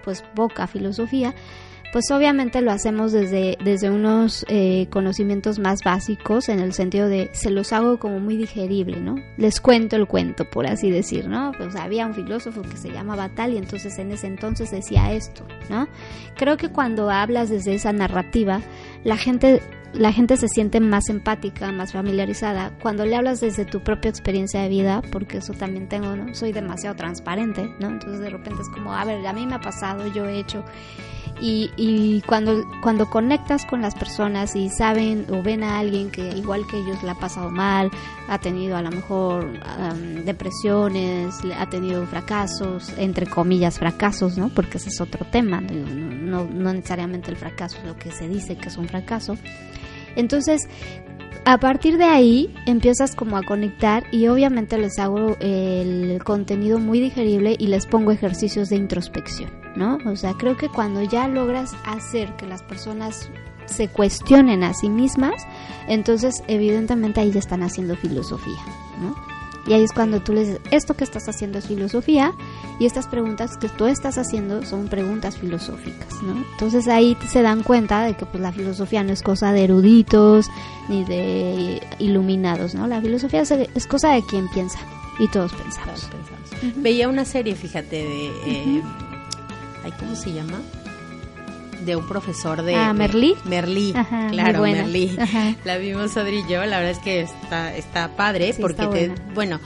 pues 0.05 0.23
poca 0.35 0.67
filosofía, 0.67 1.35
pues 1.95 2.11
obviamente 2.11 2.61
lo 2.61 2.73
hacemos 2.73 3.13
desde, 3.13 3.57
desde 3.63 3.89
unos 3.89 4.45
eh, 4.49 4.89
conocimientos 4.91 5.61
más 5.61 5.85
básicos 5.85 6.49
en 6.49 6.59
el 6.59 6.73
sentido 6.73 7.09
de 7.09 7.31
se 7.35 7.51
los 7.51 7.73
hago 7.73 8.01
como 8.01 8.19
muy 8.19 8.37
digerible, 8.37 8.99
¿no? 8.99 9.15
Les 9.37 9.61
cuento 9.61 9.95
el 9.95 10.09
cuento, 10.09 10.45
por 10.51 10.67
así 10.67 10.91
decir, 10.91 11.29
¿no? 11.29 11.53
Pues 11.57 11.77
había 11.77 12.05
un 12.05 12.13
filósofo 12.13 12.63
que 12.63 12.79
se 12.79 12.91
llamaba 12.91 13.29
tal 13.29 13.53
y 13.53 13.59
entonces 13.59 13.97
en 14.01 14.11
ese 14.11 14.27
entonces 14.27 14.73
decía 14.73 15.13
esto, 15.13 15.47
¿no? 15.71 15.87
Creo 16.35 16.57
que 16.57 16.69
cuando 16.69 17.11
hablas 17.11 17.49
desde 17.49 17.75
esa 17.75 17.93
narrativa, 17.93 18.61
la 19.05 19.17
gente 19.17 19.63
la 19.95 20.13
gente 20.13 20.37
se 20.37 20.49
siente 20.49 20.81
más 20.81 21.09
empática, 21.09 21.71
más 21.73 21.93
familiarizada. 21.93 22.73
Cuando 22.83 23.07
le 23.07 23.17
hablas 23.17 23.41
desde 23.41 23.65
tu 23.65 23.81
propia 23.81 24.09
experiencia 24.09 24.61
de 24.61 24.69
vida, 24.69 25.03
porque 25.13 25.39
eso 25.39 25.53
también 25.53 25.89
tengo, 25.89 26.17
¿no? 26.17 26.35
Soy 26.35 26.53
demasiado 26.53 26.97
transparente, 26.97 27.71
¿no? 27.79 27.89
Entonces 27.89 28.21
de 28.21 28.31
repente 28.31 28.63
es 28.63 28.69
como, 28.69 28.93
a 28.93 29.05
ver, 29.05 29.27
a 29.27 29.33
mí 29.33 29.47
me 29.47 29.55
ha 29.55 29.61
pasado, 29.61 30.07
yo 30.13 30.27
he 30.27 30.39
hecho. 30.39 30.65
Y, 31.41 31.71
y 31.77 32.23
cuando, 32.23 32.65
cuando 32.81 33.11
conectas 33.11 33.67
con 33.67 33.83
las 33.83 33.95
personas 33.95 34.55
y 34.55 34.69
saben 34.71 35.27
o 35.31 35.43
ven 35.43 35.65
a 35.65 35.79
alguien 35.79 36.11
que 36.11 36.29
igual 36.29 36.65
que 36.71 36.79
ellos 36.79 37.03
le 37.03 37.11
ha 37.11 37.17
pasado 37.17 37.51
mal, 37.51 37.91
ha 38.29 38.39
tenido 38.39 38.77
a 38.77 38.83
lo 38.83 38.91
mejor 38.91 39.61
depresiones, 40.25 41.35
ha 41.59 41.69
tenido 41.69 42.07
fracasos, 42.07 42.93
entre 42.99 43.27
comillas 43.27 43.79
fracasos, 43.79 44.39
¿no? 44.39 44.49
Porque 44.49 44.79
ese 44.79 44.91
es 44.91 45.01
otro 45.01 45.27
tema, 45.27 45.61
no, 45.61 46.45
no 46.45 46.73
necesariamente 46.73 47.31
el 47.31 47.37
fracaso 47.37 47.79
es 47.79 47.85
lo 47.85 47.97
que 47.97 48.13
se 48.13 48.29
dice 48.29 48.57
que 48.57 48.69
es 48.69 48.77
un 48.77 48.89
fracaso. 48.89 49.37
Entonces, 50.17 50.69
a 51.45 51.59
partir 51.59 51.99
de 51.99 52.05
ahí 52.05 52.55
empiezas 52.67 53.15
como 53.15 53.37
a 53.37 53.43
conectar 53.43 54.05
y 54.11 54.29
obviamente 54.29 54.79
les 54.79 54.99
hago 54.99 55.37
el 55.41 56.23
contenido 56.25 56.79
muy 56.79 57.01
digerible 57.01 57.57
y 57.59 57.67
les 57.67 57.87
pongo 57.87 58.13
ejercicios 58.13 58.71
de 58.71 58.77
introspección, 58.77 59.51
¿no? 59.77 59.99
O 60.07 60.17
sea, 60.17 60.33
creo 60.35 60.57
que 60.57 60.69
cuando 60.69 61.03
ya 61.03 61.29
logras 61.29 61.73
hacer 61.85 62.35
que 62.37 62.47
las 62.47 62.63
personas 62.63 63.29
se 63.67 63.89
cuestionen 63.89 64.63
a 64.63 64.73
sí 64.73 64.89
mismas, 64.89 65.35
entonces 65.87 66.43
evidentemente 66.49 67.21
ahí 67.21 67.31
ya 67.31 67.41
están 67.41 67.63
haciendo 67.63 67.97
filosofía, 67.97 68.63
¿no? 69.01 69.34
Y 69.67 69.73
ahí 69.73 69.83
es 69.83 69.93
cuando 69.93 70.21
tú 70.21 70.33
les 70.33 70.49
dices, 70.49 70.63
esto 70.71 70.95
que 70.95 71.05
estás 71.05 71.29
haciendo 71.29 71.59
es 71.59 71.67
filosofía 71.67 72.33
y 72.79 72.87
estas 72.87 73.07
preguntas 73.07 73.57
que 73.57 73.69
tú 73.69 73.87
estás 73.87 74.19
haciendo 74.19 74.65
son 74.65 74.89
preguntas 74.89 75.39
filosóficas, 75.39 76.23
¿no? 76.23 76.45
Entonces 76.53 76.87
ahí 76.89 77.17
se 77.29 77.43
dan 77.43 77.63
cuenta 77.63 78.05
de 78.05 78.15
que 78.15 78.27
pues 78.27 78.43
la 78.43 78.53
filosofía 78.53 79.03
no 79.03 79.13
es 79.13 79.23
cosa 79.23 79.53
de 79.53 79.65
eruditos 79.65 80.51
ni 80.89 81.05
de 81.05 81.83
iluminados, 81.99 82.75
¿no? 82.75 82.87
La 82.87 83.01
filosofía 83.01 83.43
es, 83.43 83.87
cosa 83.87 84.13
de 84.13 84.23
quien 84.23 84.49
piensa 84.51 84.79
y 85.19 85.29
todos 85.29 85.53
pensamos. 85.53 86.09
Veía 86.77 87.09
una 87.09 87.25
serie, 87.25 87.55
fíjate, 87.55 87.97
de... 87.97 88.27
Eh, 88.47 88.83
¿Cómo 89.99 90.17
se 90.17 90.33
llama? 90.33 90.61
De 91.85 91.97
un 91.97 92.07
profesor 92.07 92.63
de... 92.63 92.75
Ah, 92.75 92.93
Merlí. 92.93 93.37
Merlí, 93.45 93.95
claro, 94.31 94.63
Merlí. 94.63 95.17
La 95.65 95.77
vimos 95.79 96.17
Adri 96.17 96.41
y 96.41 96.53
yo, 96.53 96.65
la 96.65 96.79
verdad 96.79 96.91
es 96.91 96.99
que 96.99 97.21
está, 97.23 97.75
está 97.75 98.17
padre 98.17 98.55
porque, 98.61 98.87
te, 98.87 99.15
bueno, 99.35 99.61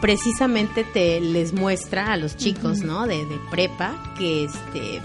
precisamente 0.00 0.84
te 0.84 1.20
les 1.20 1.52
muestra 1.52 2.12
a 2.12 2.16
los 2.16 2.36
chicos, 2.36 2.80
¿no? 2.80 3.06
De, 3.06 3.24
de 3.24 3.38
prepa 3.50 4.14
que 4.18 4.44
este 4.44 5.00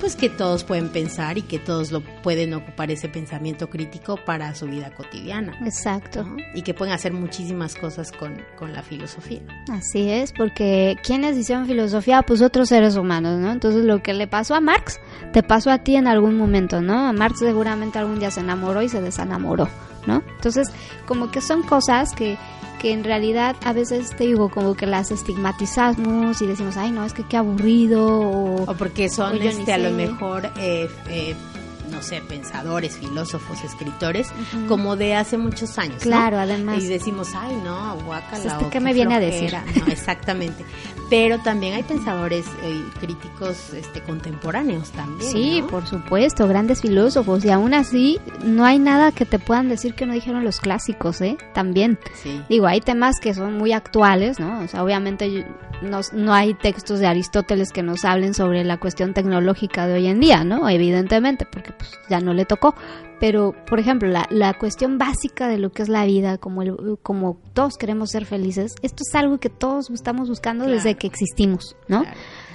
pues 0.00 0.16
que 0.16 0.30
todos 0.30 0.64
pueden 0.64 0.88
pensar 0.88 1.38
y 1.38 1.42
que 1.42 1.58
todos 1.58 1.92
lo 1.92 2.00
pueden 2.22 2.54
ocupar 2.54 2.90
ese 2.90 3.08
pensamiento 3.08 3.68
crítico 3.68 4.16
para 4.16 4.54
su 4.54 4.66
vida 4.66 4.90
cotidiana. 4.90 5.56
Exacto. 5.64 6.26
Y 6.54 6.62
que 6.62 6.74
pueden 6.74 6.94
hacer 6.94 7.12
muchísimas 7.12 7.76
cosas 7.76 8.10
con, 8.10 8.42
con, 8.58 8.72
la 8.72 8.82
filosofía. 8.82 9.40
Así 9.70 10.10
es, 10.10 10.32
porque 10.32 10.96
¿quiénes 11.04 11.36
hicieron 11.36 11.66
filosofía? 11.66 12.22
Pues 12.22 12.40
otros 12.40 12.70
seres 12.70 12.96
humanos, 12.96 13.38
¿no? 13.38 13.52
Entonces 13.52 13.84
lo 13.84 14.02
que 14.02 14.14
le 14.14 14.26
pasó 14.26 14.54
a 14.54 14.60
Marx, 14.60 14.98
te 15.32 15.42
pasó 15.42 15.70
a 15.70 15.78
ti 15.78 15.96
en 15.96 16.06
algún 16.06 16.36
momento, 16.36 16.80
¿no? 16.80 17.12
Marx 17.12 17.40
seguramente 17.40 17.98
algún 17.98 18.18
día 18.18 18.30
se 18.30 18.40
enamoró 18.40 18.82
y 18.82 18.88
se 18.88 19.00
desenamoró, 19.00 19.68
¿no? 20.06 20.22
Entonces, 20.36 20.68
como 21.06 21.30
que 21.30 21.40
son 21.40 21.62
cosas 21.62 22.14
que 22.14 22.38
que 22.80 22.92
en 22.92 23.04
realidad 23.04 23.56
a 23.62 23.72
veces 23.72 24.10
te 24.16 24.24
digo 24.24 24.48
como 24.48 24.74
que 24.74 24.86
las 24.86 25.10
estigmatizamos 25.10 26.40
y 26.40 26.46
decimos, 26.46 26.76
ay 26.76 26.90
no, 26.90 27.04
es 27.04 27.12
que 27.12 27.24
qué 27.24 27.36
aburrido. 27.36 28.08
O, 28.08 28.74
porque 28.78 29.10
son 29.10 29.40
este, 29.42 29.72
a 29.72 29.78
lo 29.78 29.90
mejor 29.90 30.50
eh, 30.58 30.88
eh, 31.08 31.34
no 31.90 32.02
sé, 32.02 32.22
pensadores, 32.22 32.96
filósofos, 32.96 33.62
escritores, 33.64 34.28
como 34.68 34.96
de 34.96 35.14
hace 35.14 35.36
muchos 35.36 35.76
años. 35.78 36.02
Claro, 36.02 36.38
además. 36.38 36.82
Y 36.82 36.86
decimos, 36.86 37.30
ay, 37.34 37.54
no, 37.64 37.96
guacala. 38.04 38.58
Pues, 38.58 38.70
¿Qué 38.70 38.80
me 38.80 38.94
viene 38.94 39.16
a 39.16 39.20
decir? 39.20 39.54
No, 39.78 39.86
exactamente. 39.92 40.64
Pero 41.10 41.38
también 41.40 41.74
hay 41.74 41.82
pensadores 41.82 42.46
eh, 42.62 42.84
críticos 43.00 43.74
este, 43.74 44.00
contemporáneos 44.00 44.90
también. 44.92 45.30
Sí, 45.30 45.64
por 45.68 45.86
supuesto, 45.86 46.46
grandes 46.46 46.80
filósofos. 46.80 47.44
Y 47.44 47.50
aún 47.50 47.74
así, 47.74 48.20
no 48.44 48.64
hay 48.64 48.78
nada 48.78 49.10
que 49.10 49.26
te 49.26 49.40
puedan 49.40 49.68
decir 49.68 49.94
que 49.94 50.06
no 50.06 50.14
dijeron 50.14 50.44
los 50.44 50.60
clásicos, 50.60 51.20
¿eh? 51.20 51.36
También. 51.52 51.98
Sí. 52.14 52.40
Digo, 52.48 52.68
hay 52.68 52.80
temas 52.80 53.18
que 53.20 53.34
son 53.34 53.58
muy 53.58 53.72
actuales, 53.72 54.38
¿no? 54.38 54.60
O 54.60 54.68
sea, 54.68 54.84
obviamente 54.84 55.44
no, 55.82 56.00
no 56.12 56.32
hay 56.32 56.54
textos 56.54 57.00
de 57.00 57.06
Aristóteles 57.06 57.72
que 57.72 57.82
nos 57.82 58.04
hablen 58.04 58.34
sobre 58.34 58.64
la 58.64 58.78
cuestión 58.78 59.14
tecnológica 59.14 59.86
de 59.86 59.94
hoy 59.94 60.06
en 60.06 60.20
día, 60.20 60.44
¿no? 60.44 60.68
Evidentemente, 60.68 61.46
porque 61.50 61.72
pues, 61.72 61.98
ya 62.08 62.20
no 62.20 62.34
le 62.34 62.44
tocó. 62.44 62.74
Pero, 63.18 63.54
por 63.66 63.78
ejemplo, 63.78 64.08
la, 64.08 64.26
la 64.30 64.54
cuestión 64.54 64.96
básica 64.96 65.48
de 65.48 65.58
lo 65.58 65.70
que 65.70 65.82
es 65.82 65.88
la 65.88 66.04
vida, 66.06 66.38
como, 66.38 66.62
el, 66.62 66.98
como 67.02 67.38
todos 67.52 67.76
queremos 67.76 68.10
ser 68.10 68.24
felices, 68.24 68.74
esto 68.82 69.02
es 69.06 69.14
algo 69.14 69.38
que 69.38 69.50
todos 69.50 69.90
estamos 69.90 70.28
buscando 70.28 70.66
desde 70.66 70.94
que 70.94 71.06
existimos, 71.06 71.76
¿no? 71.86 72.04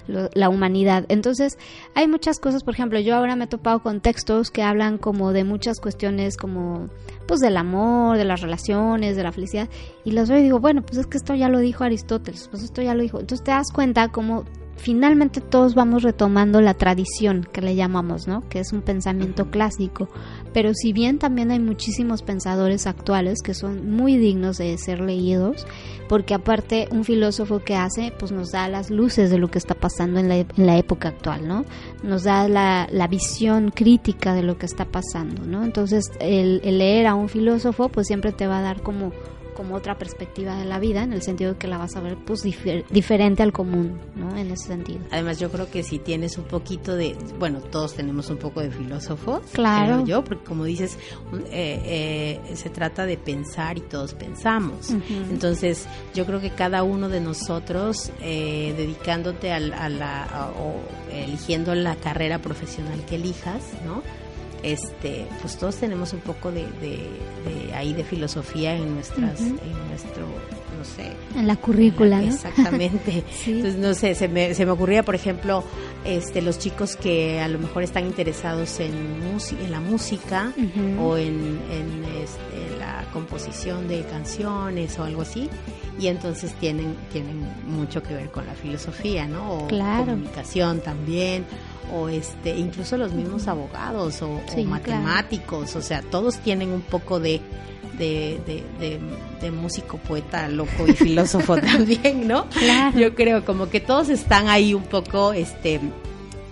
La 0.08 0.50
humanidad. 0.50 1.06
Entonces, 1.10 1.58
hay 1.94 2.08
muchas 2.08 2.40
cosas, 2.40 2.64
por 2.64 2.74
ejemplo, 2.74 3.00
yo 3.00 3.16
ahora 3.16 3.36
me 3.36 3.46
he 3.46 3.48
topado 3.48 3.82
con 3.82 4.02
textos 4.02 4.52
que 4.52 4.64
hablan 4.64 4.98
como 4.98 5.34
de 5.34 5.44
muchas 5.44 5.80
cuestiones 5.80 6.38
como 6.38 6.90
pues 7.28 7.40
del 7.40 7.58
amor, 7.58 8.18
de 8.18 8.26
las 8.26 8.42
relaciones, 8.42 9.16
de 9.16 9.24
la 9.24 9.32
felicidad, 9.32 9.68
y 10.04 10.12
los 10.12 10.30
veo 10.30 10.40
y 10.40 10.44
digo, 10.44 10.60
bueno, 10.60 10.84
pues 10.84 10.98
es 10.98 11.08
que 11.08 11.18
esto 11.18 11.34
ya 11.34 11.50
lo 11.50 11.60
dijo 11.60 11.84
Aristóteles, 11.84 12.48
pues 12.50 12.64
esto 12.64 12.82
ya 12.82 12.94
lo 12.94 13.02
dijo. 13.02 13.20
Entonces 13.20 13.44
te 13.44 13.52
das 13.52 13.72
cuenta 13.74 14.10
como 14.10 14.44
finalmente 14.78 15.42
todos 15.42 15.76
vamos 15.76 16.04
retomando 16.04 16.62
la 16.62 16.74
tradición 16.74 17.48
que 17.52 17.62
le 17.62 17.76
llamamos, 17.76 18.28
¿no? 18.28 18.48
Que 18.50 18.60
es 18.60 18.74
un 18.74 18.82
pensamiento 18.82 19.50
clásico. 19.50 20.10
Pero 20.54 20.74
si 20.74 20.94
bien 20.94 21.18
también 21.18 21.52
hay 21.52 21.60
muchísimos 21.60 22.22
pensadores 22.22 22.88
actuales 22.88 23.42
que 23.42 23.54
son 23.54 23.92
muy 23.92 24.18
dignos 24.18 24.58
de 24.58 24.78
ser 24.78 25.00
leídos, 25.00 25.66
porque 26.08 26.34
aparte 26.34 26.88
un 26.92 27.04
filósofo 27.04 27.60
que 27.60 27.76
hace, 27.76 28.14
pues 28.18 28.32
nos 28.32 28.52
da 28.52 28.68
las 28.68 28.90
luces 28.90 29.30
de 29.30 29.38
lo 29.38 29.50
que 29.50 29.58
está 29.58 29.76
pasando 29.76 30.20
en 30.20 30.30
la, 30.30 30.38
en 30.38 30.48
la 30.66 30.78
época 30.78 31.10
actual, 31.10 31.48
¿no? 31.48 31.66
Nos 32.04 32.24
da 32.24 32.48
la, 32.48 32.88
la, 32.92 33.08
visión 33.08 33.72
crítica 33.72 34.34
de 34.34 34.44
lo 34.44 34.58
que 34.58 34.66
está 34.66 34.86
pasando, 34.86 35.44
¿no? 35.46 35.64
Entonces 35.64 36.12
el, 36.20 36.62
el 36.64 36.78
leer 36.80 37.08
a 37.08 37.16
un 37.16 37.30
filósofo, 37.30 37.90
pues 37.90 38.08
siempre 38.08 38.32
te 38.32 38.48
va 38.48 38.60
a 38.60 38.62
dar 38.62 38.82
como 38.82 39.12
como 39.56 39.76
otra 39.76 39.98
perspectiva 39.98 40.56
de 40.58 40.66
la 40.66 40.80
vida, 40.80 41.04
en 41.04 41.14
el 41.14 41.22
sentido 41.22 41.54
de 41.54 41.58
que 41.58 41.68
la 41.68 41.78
vas 41.78 41.96
a 41.96 42.02
ver 42.02 42.18
pues 42.18 42.44
diferente 42.44 43.42
al 43.42 43.52
común, 43.52 44.00
¿no? 44.16 44.38
En 44.38 44.52
ese 44.52 44.68
sentido. 44.68 45.00
Además, 45.12 45.40
yo 45.40 45.50
creo 45.50 45.70
que 45.72 45.82
si 45.82 45.98
tienes 45.98 46.38
un 46.38 46.44
poquito 46.44 46.96
de, 46.96 47.16
bueno, 47.40 47.62
todos 47.62 47.96
tenemos 47.96 48.30
un 48.30 48.38
poco 48.38 48.62
de 48.62 48.70
filósofo, 48.70 49.42
claro. 49.54 50.06
yo, 50.06 50.24
porque 50.24 50.44
como 50.44 50.66
dices, 50.66 50.98
eh, 51.50 52.42
eh, 52.48 52.56
se 52.56 52.70
trata 52.70 53.06
de 53.06 53.18
pensar 53.18 53.78
y 53.78 53.82
todos 53.82 54.14
pensamos. 54.14 54.92
Entonces, 55.32 55.88
yo 56.14 56.26
creo 56.26 56.42
que 56.42 56.52
cada 56.52 56.84
uno 56.84 57.10
de 57.10 57.22
nosotros, 57.22 58.12
eh, 58.22 58.74
dedicándote 58.78 59.52
a, 59.52 59.60
la, 59.60 60.52
o 60.60 60.76
eligiendo 61.12 61.74
la 61.76 61.96
carrera 61.96 62.40
profesional 62.40 63.04
que 63.06 63.16
elijas, 63.16 63.64
¿no? 63.86 64.04
Este 64.66 65.28
pues 65.42 65.58
todos 65.58 65.76
tenemos 65.76 66.12
un 66.14 66.22
poco 66.22 66.52
de, 66.52 66.66
de, 66.82 67.74
ahí 67.74 67.94
de 67.94 68.04
filosofía 68.04 68.76
en 68.76 68.96
nuestras 68.96 69.40
en 69.40 69.88
nuestro 69.90 70.26
no 70.78 70.84
sé. 70.84 71.12
En 71.40 71.48
la 71.48 71.56
currícula 71.56 72.22
exactamente. 72.24 73.24
Entonces 73.46 73.78
no 73.78 73.94
sé 73.94 74.16
se 74.16 74.28
me, 74.28 74.54
se 74.56 74.66
me 74.66 74.72
ocurría 74.72 75.04
por 75.04 75.16
ejemplo 75.16 75.64
este 76.04 76.42
los 76.42 76.58
chicos 76.58 76.96
que 76.96 77.40
a 77.40 77.48
lo 77.48 77.60
mejor 77.60 77.84
están 77.84 78.06
interesados 78.06 78.80
en 78.80 78.94
en 79.64 79.72
la 79.72 79.80
música 79.80 80.54
o 81.00 81.18
en, 81.18 81.60
este, 82.24 82.80
la 82.80 83.06
composición 83.12 83.88
de 83.88 84.02
canciones 84.04 84.98
o 84.98 85.04
algo 85.04 85.24
así 85.24 85.50
y 86.00 86.08
entonces 86.08 86.54
tienen 86.54 86.96
tienen 87.12 87.46
mucho 87.68 88.02
que 88.02 88.14
ver 88.14 88.32
con 88.32 88.46
la 88.46 88.54
filosofía 88.54 89.28
no 89.28 89.54
o 89.54 89.68
comunicación 89.68 90.80
también 90.80 91.46
o 91.94 92.10
este 92.10 92.56
incluso 92.58 92.98
los 92.98 93.14
mismos 93.14 93.48
abogados 93.48 94.22
o, 94.22 94.42
matemáticos, 94.66 95.76
o 95.76 95.82
sea, 95.82 96.02
todos 96.02 96.38
tienen 96.38 96.72
un 96.72 96.82
poco 96.82 97.20
de 97.20 97.42
de, 97.98 98.64
de, 99.42 99.52
músico, 99.52 99.98
poeta, 99.98 100.50
loco 100.50 100.86
y 100.88 100.94
filósofo 100.94 101.56
también, 101.62 102.28
¿no? 102.28 102.46
Yo 102.96 103.16
creo 103.16 103.46
como 103.46 103.70
que 103.70 103.80
todos 103.80 104.10
están 104.10 104.50
ahí 104.50 104.74
un 104.74 104.84
poco 104.84 105.32
este 105.32 105.80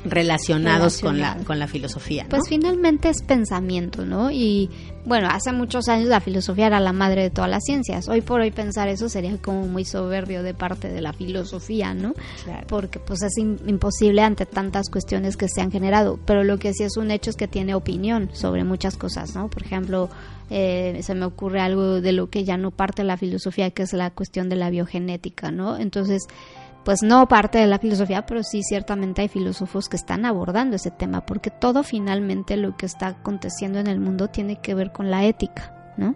relacionados 0.05 0.99
con 0.99 1.19
la 1.19 1.37
con 1.45 1.59
la 1.59 1.67
filosofía. 1.67 2.25
Pues 2.29 2.43
finalmente 2.47 3.09
es 3.09 3.21
pensamiento, 3.21 4.05
¿no? 4.05 4.31
Y 4.31 4.69
bueno, 5.05 5.27
hace 5.29 5.51
muchos 5.51 5.89
años 5.89 6.07
la 6.07 6.21
filosofía 6.21 6.67
era 6.67 6.79
la 6.79 6.93
madre 6.93 7.23
de 7.23 7.29
todas 7.29 7.49
las 7.49 7.63
ciencias. 7.63 8.07
Hoy 8.07 8.21
por 8.21 8.41
hoy 8.41 8.51
pensar 8.51 8.87
eso 8.87 9.09
sería 9.09 9.37
como 9.37 9.67
muy 9.67 9.83
soberbio 9.83 10.43
de 10.43 10.53
parte 10.53 10.89
de 10.89 11.01
la 11.01 11.13
filosofía, 11.13 11.93
¿no? 11.93 12.13
Porque 12.67 12.99
pues 12.99 13.21
es 13.21 13.37
imposible 13.37 14.21
ante 14.21 14.45
tantas 14.45 14.89
cuestiones 14.89 15.35
que 15.35 15.47
se 15.49 15.61
han 15.61 15.71
generado. 15.71 16.19
Pero 16.25 16.43
lo 16.43 16.57
que 16.57 16.73
sí 16.73 16.83
es 16.83 16.95
un 16.97 17.11
hecho 17.11 17.29
es 17.29 17.35
que 17.35 17.47
tiene 17.47 17.75
opinión 17.75 18.29
sobre 18.33 18.63
muchas 18.63 18.95
cosas, 18.95 19.35
¿no? 19.35 19.49
Por 19.49 19.63
ejemplo, 19.63 20.09
eh, 20.49 20.99
se 21.01 21.15
me 21.15 21.25
ocurre 21.25 21.59
algo 21.59 21.99
de 21.99 22.11
lo 22.11 22.29
que 22.29 22.43
ya 22.43 22.57
no 22.57 22.71
parte 22.71 23.03
la 23.03 23.17
filosofía, 23.17 23.71
que 23.71 23.83
es 23.83 23.93
la 23.93 24.09
cuestión 24.11 24.49
de 24.49 24.55
la 24.55 24.69
biogenética, 24.69 25.51
¿no? 25.51 25.77
Entonces, 25.77 26.27
pues 26.83 27.01
no 27.01 27.27
parte 27.27 27.59
de 27.59 27.67
la 27.67 27.79
filosofía, 27.79 28.25
pero 28.25 28.43
sí 28.43 28.61
ciertamente 28.63 29.21
hay 29.21 29.27
filósofos 29.27 29.87
que 29.89 29.95
están 29.95 30.25
abordando 30.25 30.75
ese 30.75 30.91
tema, 30.91 31.25
porque 31.25 31.49
todo 31.49 31.83
finalmente 31.83 32.57
lo 32.57 32.75
que 32.75 32.85
está 32.85 33.07
aconteciendo 33.07 33.79
en 33.79 33.87
el 33.87 33.99
mundo 33.99 34.29
tiene 34.29 34.57
que 34.57 34.75
ver 34.75 34.91
con 34.91 35.09
la 35.09 35.25
ética, 35.25 35.73
¿no? 35.97 36.15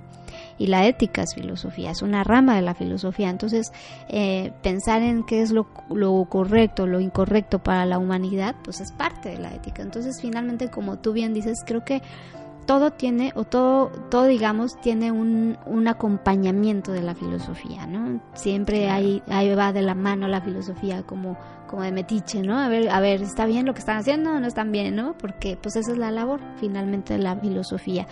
Y 0.59 0.67
la 0.67 0.87
ética 0.87 1.21
es 1.21 1.35
filosofía, 1.35 1.91
es 1.91 2.01
una 2.01 2.23
rama 2.23 2.55
de 2.55 2.63
la 2.63 2.73
filosofía. 2.73 3.29
Entonces, 3.29 3.71
eh, 4.09 4.51
pensar 4.63 5.03
en 5.03 5.23
qué 5.23 5.41
es 5.41 5.51
lo, 5.51 5.67
lo 5.89 6.25
correcto, 6.25 6.87
lo 6.87 6.99
incorrecto 6.99 7.59
para 7.59 7.85
la 7.85 7.99
humanidad, 7.99 8.55
pues 8.63 8.81
es 8.81 8.91
parte 8.91 9.29
de 9.29 9.37
la 9.37 9.53
ética. 9.53 9.83
Entonces, 9.83 10.19
finalmente, 10.19 10.69
como 10.69 10.97
tú 10.97 11.13
bien 11.13 11.33
dices, 11.33 11.63
creo 11.65 11.85
que 11.85 12.01
todo 12.67 12.91
tiene, 12.91 13.31
o 13.35 13.45
todo, 13.45 13.89
todo 14.11 14.25
digamos, 14.25 14.79
tiene 14.81 15.11
un, 15.11 15.57
un 15.65 15.87
acompañamiento 15.87 16.91
de 16.91 17.01
la 17.01 17.15
filosofía, 17.15 17.87
¿no? 17.87 18.21
Siempre 18.33 18.89
hay, 18.89 19.23
ahí 19.29 19.55
va 19.55 19.71
de 19.71 19.81
la 19.81 19.95
mano 19.95 20.27
la 20.27 20.41
filosofía 20.41 21.01
como, 21.03 21.37
como 21.67 21.81
de 21.81 21.93
metiche, 21.93 22.43
¿no? 22.43 22.59
A 22.59 22.67
ver, 22.67 22.89
a 22.89 22.99
ver, 22.99 23.21
¿está 23.21 23.45
bien 23.45 23.65
lo 23.65 23.73
que 23.73 23.79
están 23.79 23.97
haciendo 23.97 24.33
o 24.33 24.39
no 24.39 24.45
están 24.45 24.71
bien, 24.71 24.95
¿no? 24.95 25.17
Porque 25.17 25.57
pues 25.59 25.77
esa 25.77 25.93
es 25.93 25.97
la 25.97 26.11
labor 26.11 26.41
finalmente 26.59 27.13
de 27.13 27.23
la 27.23 27.37
filosofía. 27.37 28.05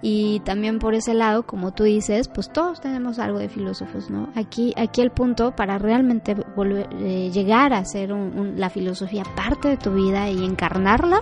Y 0.00 0.40
también 0.40 0.78
por 0.78 0.94
ese 0.94 1.12
lado, 1.12 1.44
como 1.44 1.72
tú 1.72 1.84
dices, 1.84 2.28
pues 2.28 2.50
todos 2.50 2.80
tenemos 2.80 3.18
algo 3.18 3.38
de 3.38 3.50
filósofos, 3.50 4.08
¿no? 4.08 4.30
Aquí, 4.36 4.72
aquí 4.76 5.02
el 5.02 5.10
punto 5.10 5.54
para 5.54 5.78
realmente 5.78 6.34
volver, 6.56 6.88
eh, 7.00 7.30
llegar 7.30 7.74
a 7.74 7.84
ser 7.84 8.10
la 8.10 8.70
filosofía 8.70 9.24
parte 9.36 9.68
de 9.68 9.76
tu 9.76 9.92
vida 9.92 10.30
y 10.30 10.44
encarnarla, 10.44 11.20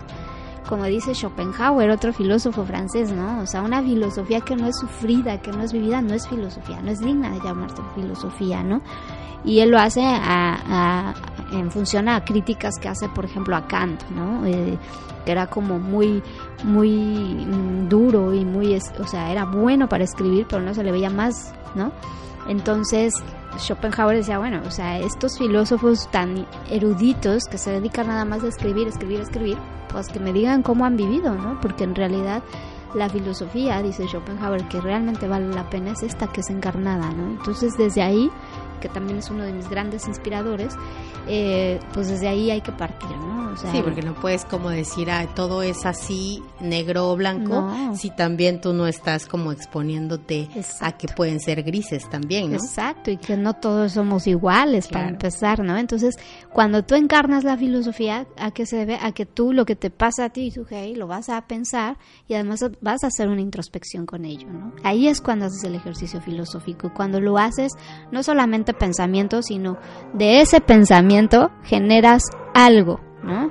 como 0.68 0.84
dice 0.84 1.14
Schopenhauer, 1.14 1.90
otro 1.90 2.12
filósofo 2.12 2.64
francés, 2.64 3.12
¿no? 3.12 3.40
O 3.40 3.46
sea, 3.46 3.62
una 3.62 3.82
filosofía 3.82 4.40
que 4.40 4.56
no 4.56 4.66
es 4.66 4.76
sufrida, 4.78 5.40
que 5.40 5.52
no 5.52 5.62
es 5.62 5.72
vivida, 5.72 6.02
no 6.02 6.14
es 6.14 6.28
filosofía, 6.28 6.80
no 6.82 6.90
es 6.90 7.00
digna 7.00 7.30
de 7.30 7.40
llamarse 7.40 7.82
filosofía, 7.94 8.62
¿no? 8.62 8.82
Y 9.44 9.60
él 9.60 9.70
lo 9.70 9.78
hace 9.78 10.02
en 11.52 11.70
función 11.70 12.08
a 12.08 12.24
críticas 12.24 12.78
que 12.80 12.88
hace, 12.88 13.08
por 13.08 13.24
ejemplo, 13.24 13.54
a 13.54 13.66
Kant, 13.68 14.02
¿no? 14.10 14.44
Eh, 14.44 14.76
era 15.24 15.46
como 15.46 15.78
muy, 15.78 16.22
muy 16.64 16.90
mm, 16.90 17.88
duro 17.88 18.34
y 18.34 18.44
muy, 18.44 18.74
o 18.74 19.06
sea, 19.06 19.30
era 19.30 19.44
bueno 19.44 19.88
para 19.88 20.04
escribir, 20.04 20.46
pero 20.48 20.62
no 20.62 20.74
se 20.74 20.82
le 20.82 20.92
veía 20.92 21.10
más, 21.10 21.52
¿no? 21.74 21.92
Entonces, 22.48 23.12
Schopenhauer 23.58 24.16
decía, 24.16 24.38
bueno, 24.38 24.60
o 24.66 24.70
sea, 24.70 24.98
estos 24.98 25.38
filósofos 25.38 26.10
tan 26.10 26.46
eruditos 26.70 27.44
que 27.50 27.58
se 27.58 27.70
dedican 27.70 28.08
nada 28.08 28.24
más 28.24 28.42
a 28.44 28.48
escribir, 28.48 28.88
escribir, 28.88 29.20
escribir, 29.20 29.58
pues 29.92 30.08
que 30.08 30.20
me 30.20 30.32
digan 30.32 30.62
cómo 30.62 30.84
han 30.84 30.96
vivido, 30.96 31.34
¿no? 31.34 31.60
Porque 31.60 31.84
en 31.84 31.94
realidad 31.94 32.42
la 32.94 33.08
filosofía, 33.08 33.82
dice 33.82 34.06
Schopenhauer, 34.06 34.66
que 34.68 34.80
realmente 34.80 35.28
vale 35.28 35.48
la 35.54 35.68
pena 35.68 35.92
es 35.92 36.02
esta 36.02 36.28
que 36.28 36.40
es 36.40 36.50
encarnada, 36.50 37.10
¿no? 37.10 37.26
Entonces 37.26 37.76
desde 37.76 38.02
ahí, 38.02 38.30
que 38.80 38.88
también 38.88 39.18
es 39.18 39.30
uno 39.30 39.44
de 39.44 39.52
mis 39.52 39.68
grandes 39.68 40.06
inspiradores, 40.06 40.74
eh, 41.28 41.80
pues 41.92 42.08
desde 42.08 42.28
ahí 42.28 42.50
hay 42.50 42.60
que 42.60 42.72
partir, 42.72 43.10
¿no? 43.10 43.36
sí, 43.56 43.80
porque 43.82 44.02
no 44.02 44.14
puedes 44.14 44.44
como 44.44 44.70
decir, 44.70 45.10
ah, 45.10 45.26
todo 45.34 45.62
es 45.62 45.86
así, 45.86 46.42
negro 46.60 47.10
o 47.10 47.16
blanco, 47.16 47.72
si 47.94 48.10
también 48.10 48.60
tú 48.60 48.72
no 48.72 48.86
estás 48.86 49.26
como 49.26 49.52
exponiéndote 49.52 50.48
a 50.80 50.92
que 50.92 51.08
pueden 51.08 51.40
ser 51.40 51.62
grises 51.62 52.08
también, 52.10 52.50
¿no? 52.50 52.56
Exacto, 52.56 53.10
y 53.10 53.16
que 53.16 53.36
no 53.36 53.54
todos 53.54 53.92
somos 53.92 54.26
iguales 54.26 54.88
para 54.88 55.08
empezar, 55.08 55.60
¿no? 55.64 55.76
Entonces, 55.76 56.16
cuando 56.52 56.84
tú 56.84 56.94
encarnas 56.94 57.44
la 57.44 57.56
filosofía, 57.56 58.26
¿a 58.38 58.50
qué 58.50 58.66
se 58.66 58.76
debe? 58.76 58.98
A 59.00 59.12
que 59.12 59.26
tú 59.26 59.52
lo 59.52 59.64
que 59.64 59.76
te 59.76 59.90
pasa 59.90 60.26
a 60.26 60.30
ti, 60.30 60.50
tu 60.50 60.66
hey, 60.68 60.94
lo 60.94 61.06
vas 61.06 61.28
a 61.28 61.46
pensar 61.46 61.96
y 62.28 62.34
además 62.34 62.64
vas 62.80 63.04
a 63.04 63.08
hacer 63.08 63.28
una 63.28 63.40
introspección 63.40 64.06
con 64.06 64.24
ello, 64.24 64.48
¿no? 64.48 64.72
Ahí 64.82 65.08
es 65.08 65.20
cuando 65.20 65.46
haces 65.46 65.64
el 65.64 65.74
ejercicio 65.74 66.20
filosófico, 66.20 66.92
cuando 66.94 67.20
lo 67.20 67.38
haces 67.38 67.72
no 68.10 68.22
solamente 68.22 68.65
pensamiento, 68.72 69.42
sino 69.42 69.78
de 70.12 70.40
ese 70.40 70.60
pensamiento 70.60 71.50
generas 71.62 72.22
algo, 72.54 73.00
¿no? 73.22 73.50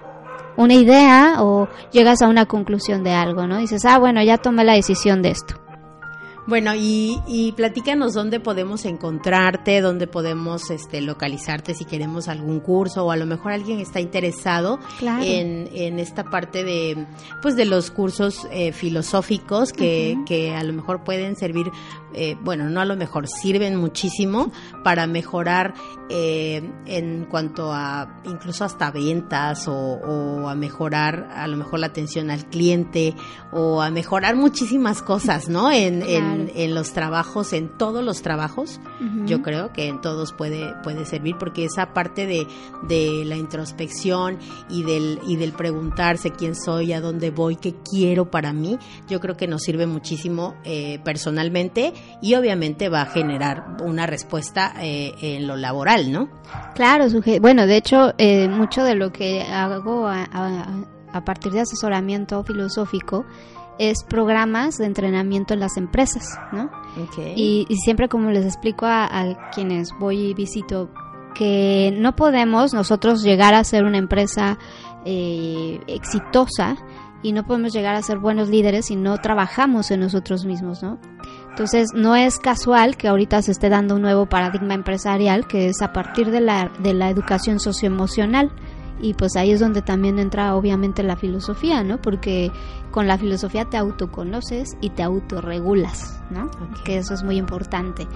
Una 0.57 0.73
idea 0.73 1.35
o 1.39 1.67
llegas 1.91 2.21
a 2.21 2.29
una 2.29 2.45
conclusión 2.45 3.03
de 3.03 3.11
algo, 3.11 3.45
¿no? 3.47 3.57
Dices, 3.57 3.83
ah, 3.85 3.97
bueno, 3.99 4.23
ya 4.23 4.37
tomé 4.37 4.63
la 4.63 4.73
decisión 4.73 5.21
de 5.21 5.29
esto. 5.31 5.64
Bueno, 6.47 6.75
y, 6.75 7.19
y 7.27 7.53
platícanos 7.53 8.13
dónde 8.13 8.39
podemos 8.39 8.85
encontrarte, 8.85 9.81
dónde 9.81 10.05
podemos 10.05 10.69
este, 10.69 11.01
localizarte 11.01 11.73
si 11.73 11.85
queremos 11.85 12.27
algún 12.27 12.59
curso 12.59 13.05
o 13.05 13.11
a 13.11 13.15
lo 13.15 13.25
mejor 13.25 13.51
alguien 13.51 13.79
está 13.79 13.99
interesado 13.99 14.79
en, 15.01 15.67
en, 15.73 15.97
esta 15.97 16.25
parte 16.25 16.63
de, 16.63 17.07
pues, 17.41 17.55
de 17.55 17.65
los 17.65 17.89
cursos 17.89 18.47
eh, 18.51 18.73
filosóficos 18.73 19.73
que, 19.73 20.17
que 20.27 20.53
a 20.53 20.63
lo 20.63 20.73
mejor 20.73 21.03
pueden 21.03 21.35
servir, 21.35 21.71
eh, 22.13 22.35
bueno, 22.41 22.69
no 22.69 22.79
a 22.79 22.85
lo 22.85 22.95
mejor, 22.95 23.27
sirven 23.27 23.75
muchísimo 23.75 24.51
para 24.83 25.07
mejorar 25.07 25.73
eh, 26.09 26.61
en 26.85 27.25
cuanto 27.25 27.73
a 27.73 28.21
incluso 28.25 28.63
hasta 28.65 28.91
ventas 28.91 29.67
o, 29.67 29.73
o 29.73 30.47
a 30.47 30.53
mejorar 30.53 31.27
a 31.33 31.47
lo 31.47 31.57
mejor 31.57 31.79
la 31.79 31.87
atención 31.87 32.29
al 32.29 32.45
cliente 32.45 33.15
o 33.51 33.81
a 33.81 33.89
mejorar 33.89 34.35
muchísimas 34.35 35.01
cosas, 35.01 35.49
¿no? 35.49 35.71
En, 35.71 36.03
en 36.03 36.34
en, 36.53 36.75
los 36.75 36.93
trabajos, 36.93 37.53
en 37.53 37.69
todos 37.77 38.03
los 38.03 38.21
trabajos, 38.21 38.79
yo 39.25 39.41
creo 39.41 39.71
que 39.73 39.87
en 39.87 40.01
todos 40.01 40.33
puede, 40.33 40.73
puede 40.83 41.05
servir, 41.05 41.35
porque 41.37 41.65
esa 41.65 41.93
parte 41.93 42.25
de, 42.25 42.47
de 42.87 43.23
la 43.25 43.35
introspección 43.35 44.37
y 44.69 44.83
del, 44.83 45.19
y 45.27 45.35
del 45.37 45.53
preguntarse 45.53 46.31
quién 46.31 46.55
soy, 46.55 46.93
a 46.93 47.01
dónde 47.01 47.31
voy, 47.31 47.55
qué 47.55 47.75
quiero 47.89 48.29
para 48.29 48.53
mí, 48.53 48.77
yo 49.07 49.19
creo 49.19 49.37
que 49.37 49.47
nos 49.47 49.63
sirve 49.63 49.87
muchísimo 49.87 50.55
eh, 50.63 50.99
personalmente 51.03 51.93
y 52.21 52.35
obviamente 52.35 52.89
va 52.89 53.01
a 53.01 53.05
generar 53.05 53.77
una 53.83 54.05
respuesta 54.05 54.73
eh, 54.81 55.13
en 55.21 55.47
lo 55.47 55.55
laboral, 55.55 56.11
¿no? 56.11 56.29
Claro, 56.73 57.05
bueno, 57.41 57.65
de 57.67 57.77
hecho, 57.77 58.13
eh, 58.17 58.47
mucho 58.47 58.83
de 58.83 58.95
lo 58.95 59.11
que 59.11 59.41
hago 59.41 60.07
a, 60.07 60.27
a 61.15 61.23
partir 61.23 61.53
de 61.53 61.61
asesoramiento 61.61 62.43
filosófico 62.43 63.25
es 63.79 64.03
programas 64.03 64.77
de 64.77 64.85
entrenamiento 64.85 65.53
en 65.53 65.59
las 65.59 65.77
empresas, 65.77 66.37
¿no? 66.51 66.69
Y, 67.35 67.65
siempre 67.83 68.07
como 68.07 68.31
les 68.31 68.45
explico 68.45 68.85
a, 68.85 69.49
quienes 69.53 69.89
voy 69.99 70.27
y 70.27 70.33
visito 70.33 70.89
que 71.33 71.93
no 71.97 72.15
podemos 72.15 72.73
nosotros 72.73 73.21
llegar 73.21 73.53
a 73.53 73.63
ser 73.63 73.83
una 73.83 73.97
empresa 73.97 74.57
eh, 75.03 75.81
exitosa 75.87 76.77
y 77.21 77.33
no 77.33 77.45
podemos 77.45 77.73
llegar 77.73 77.95
a 77.95 78.01
ser 78.01 78.19
buenos 78.19 78.49
líderes 78.49 78.85
si 78.85 78.95
no 78.95 79.17
trabajamos 79.17 79.91
en 79.91 79.99
nosotros 79.99 80.45
mismos, 80.45 80.81
¿no? 80.83 80.99
Entonces, 81.49 81.89
no 81.93 82.15
es 82.15 82.37
casual 82.37 82.97
que 82.97 83.07
ahorita 83.07 83.41
se 83.41 83.51
esté 83.51 83.69
dando 83.69 83.95
un 83.95 84.01
nuevo 84.01 84.27
paradigma 84.27 84.73
empresarial 84.73 85.47
que 85.47 85.67
es 85.67 85.81
a 85.81 85.91
partir 85.93 86.29
de 86.29 86.41
la, 86.41 86.71
de 86.79 86.93
la 86.93 87.09
educación 87.09 87.59
socioemocional 87.59 88.51
y 89.01 89.13
pues 89.13 89.35
ahí 89.35 89.51
es 89.51 89.59
donde 89.59 89.81
también 89.81 90.19
entra 90.19 90.55
obviamente 90.55 91.03
la 91.03 91.15
filosofía, 91.15 91.83
¿no? 91.83 92.01
Porque 92.01 92.51
con 92.91 93.07
la 93.07 93.17
filosofía 93.17 93.65
te 93.65 93.77
autoconoces 93.77 94.77
y 94.81 94.89
te 94.89 95.03
autorregulas, 95.03 96.21
¿no? 96.29 96.49
Que 96.83 96.97
eso 96.97 97.13
es 97.13 97.23
muy 97.23 97.37
importante. 97.37 98.07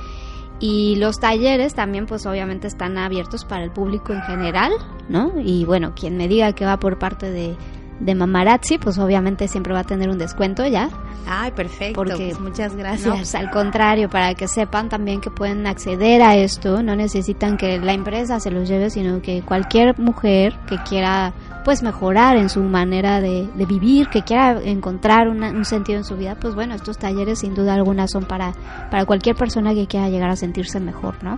Y 0.59 0.97
los 0.97 1.19
talleres 1.19 1.73
también 1.73 2.05
pues 2.05 2.25
obviamente 2.25 2.67
están 2.67 2.97
abiertos 2.97 3.45
para 3.45 3.63
el 3.63 3.71
público 3.71 4.13
en 4.13 4.21
general, 4.23 4.73
¿no? 5.07 5.33
Y 5.41 5.65
bueno, 5.65 5.93
quien 5.95 6.17
me 6.17 6.27
diga 6.27 6.53
que 6.53 6.65
va 6.65 6.77
por 6.79 6.99
parte 6.99 7.31
de 7.31 7.55
de 7.99 8.15
Mamarazzi, 8.15 8.77
pues 8.77 8.97
obviamente 8.97 9.47
siempre 9.47 9.73
va 9.73 9.81
a 9.81 9.83
tener 9.83 10.09
un 10.09 10.17
descuento 10.17 10.65
ya. 10.65 10.89
Ay, 11.27 11.51
perfecto. 11.51 11.95
Porque, 11.95 12.29
pues 12.29 12.39
muchas 12.39 12.75
gracias. 12.75 13.15
Pues, 13.15 13.35
al 13.35 13.51
contrario, 13.51 14.09
para 14.09 14.33
que 14.35 14.47
sepan 14.47 14.89
también 14.89 15.21
que 15.21 15.29
pueden 15.29 15.67
acceder 15.67 16.21
a 16.21 16.35
esto, 16.35 16.81
no 16.81 16.95
necesitan 16.95 17.57
que 17.57 17.77
la 17.79 17.93
empresa 17.93 18.39
se 18.39 18.51
los 18.51 18.67
lleve, 18.67 18.89
sino 18.89 19.21
que 19.21 19.41
cualquier 19.41 19.99
mujer 19.99 20.57
que 20.67 20.77
quiera 20.77 21.33
pues 21.63 21.83
mejorar 21.83 22.37
en 22.37 22.49
su 22.49 22.61
manera 22.61 23.21
de, 23.21 23.47
vivir, 23.55 24.07
que 24.07 24.23
quiera 24.23 24.59
encontrar 24.63 25.27
un 25.27 25.65
sentido 25.65 25.99
en 25.99 26.05
su 26.05 26.15
vida, 26.15 26.35
pues 26.39 26.55
bueno, 26.55 26.73
estos 26.73 26.97
talleres 26.97 27.39
sin 27.39 27.53
duda 27.53 27.75
alguna 27.75 28.07
son 28.07 28.23
para, 28.23 28.53
para 28.89 29.05
cualquier 29.05 29.35
persona 29.35 29.73
que 29.73 29.85
quiera 29.85 30.09
llegar 30.09 30.29
a 30.29 30.35
sentirse 30.35 30.79
mejor, 30.79 31.23
¿no? 31.23 31.37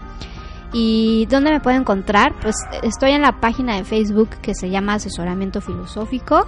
¿Y 0.73 1.25
dónde 1.25 1.51
me 1.51 1.59
puedo 1.59 1.77
encontrar? 1.77 2.33
Pues 2.41 2.55
estoy 2.81 3.11
en 3.11 3.21
la 3.21 3.39
página 3.41 3.75
de 3.75 3.83
Facebook 3.83 4.29
que 4.41 4.55
se 4.55 4.69
llama 4.69 4.93
Asesoramiento 4.93 5.59
Filosófico. 5.59 6.47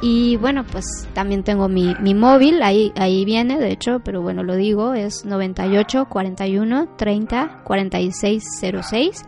Y 0.00 0.36
bueno, 0.36 0.64
pues 0.64 0.84
también 1.14 1.44
tengo 1.44 1.68
mi, 1.68 1.94
mi 2.00 2.12
móvil, 2.12 2.60
ahí, 2.64 2.92
ahí 2.96 3.24
viene, 3.24 3.58
de 3.58 3.70
hecho, 3.70 4.00
pero 4.04 4.20
bueno, 4.20 4.42
lo 4.42 4.56
digo, 4.56 4.94
es 4.94 5.24
98 5.24 6.06
41 6.08 6.88
30 6.96 7.62
46 7.62 8.44
06. 8.82 9.24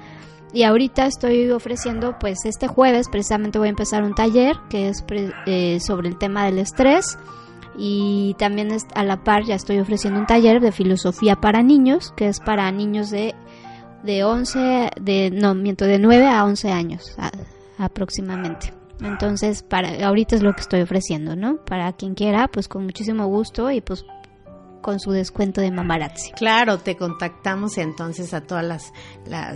Y 0.53 0.65
ahorita 0.65 1.07
estoy 1.07 1.49
ofreciendo, 1.51 2.17
pues 2.19 2.45
este 2.45 2.67
jueves 2.67 3.09
precisamente 3.09 3.59
voy 3.59 3.69
a 3.69 3.71
empezar 3.71 4.03
un 4.03 4.15
taller 4.15 4.57
que 4.69 4.89
es 4.89 5.05
eh, 5.47 5.79
sobre 5.81 6.09
el 6.09 6.19
tema 6.19 6.45
del 6.45 6.59
estrés. 6.59 7.19
Y 7.77 8.35
también 8.39 8.69
a 8.95 9.05
la 9.05 9.23
par 9.23 9.45
ya 9.45 9.55
estoy 9.55 9.79
ofreciendo 9.79 10.19
un 10.21 10.27
taller 10.27 10.61
de 10.61 10.73
filosofía 10.73 11.37
para 11.37 11.63
niños, 11.63 12.13
que 12.17 12.29
es 12.29 12.41
para 12.41 12.71
niños 12.71 13.11
de 13.11 13.35
de 14.05 14.25
11, 14.25 14.91
de, 15.01 15.31
no, 15.31 15.55
miento, 15.55 15.85
de 15.85 15.99
9 15.99 16.27
a 16.27 16.45
11 16.45 16.71
años 16.71 17.17
aproximadamente. 17.79 18.73
Entonces, 19.01 19.63
para 19.63 20.07
ahorita 20.07 20.37
es 20.37 20.43
lo 20.43 20.55
que 20.55 20.61
estoy 20.61 20.81
ofreciendo, 20.83 21.35
¿no? 21.35 21.57
Para 21.65 21.93
quien 21.93 22.15
quiera, 22.15 22.49
pues 22.49 22.69
con 22.69 22.85
muchísimo 22.85 23.27
gusto 23.27 23.71
y 23.71 23.81
pues 23.81 24.05
con 24.85 25.01
su 25.01 25.13
descuento 25.13 25.63
de 25.63 25.71
Mamarazzi. 25.71 26.33
Claro, 26.33 26.79
te 26.79 26.95
contactamos 26.95 27.79
entonces 27.79 28.35
a 28.35 28.43
todas 28.43 28.63
las, 28.63 28.93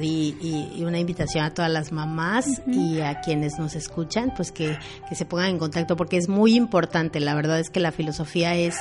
y, 0.00 0.82
una 0.82 0.98
invitación 0.98 1.44
a 1.44 1.52
todas 1.52 1.70
las 1.70 1.92
mamás 1.92 2.62
y 2.66 3.00
a 3.00 3.20
quienes 3.20 3.58
nos 3.58 3.74
escuchan, 3.74 4.32
pues 4.34 4.52
que, 4.52 4.78
que, 5.06 5.14
se 5.14 5.26
pongan 5.26 5.50
en 5.50 5.58
contacto 5.58 5.96
porque 5.96 6.16
es 6.16 6.30
muy 6.30 6.56
importante. 6.56 7.20
La 7.20 7.34
verdad 7.34 7.60
es 7.60 7.68
que 7.68 7.78
la 7.78 7.92
filosofía 7.92 8.54
es, 8.56 8.76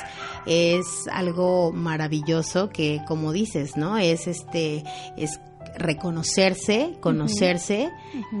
es 0.46 0.86
algo 1.12 1.70
maravilloso 1.70 2.70
que, 2.70 3.02
como 3.06 3.32
dices, 3.32 3.76
¿no? 3.76 3.98
Es 3.98 4.26
este, 4.26 4.84
es 5.18 5.38
reconocerse, 5.76 6.96
conocerse 7.00 7.90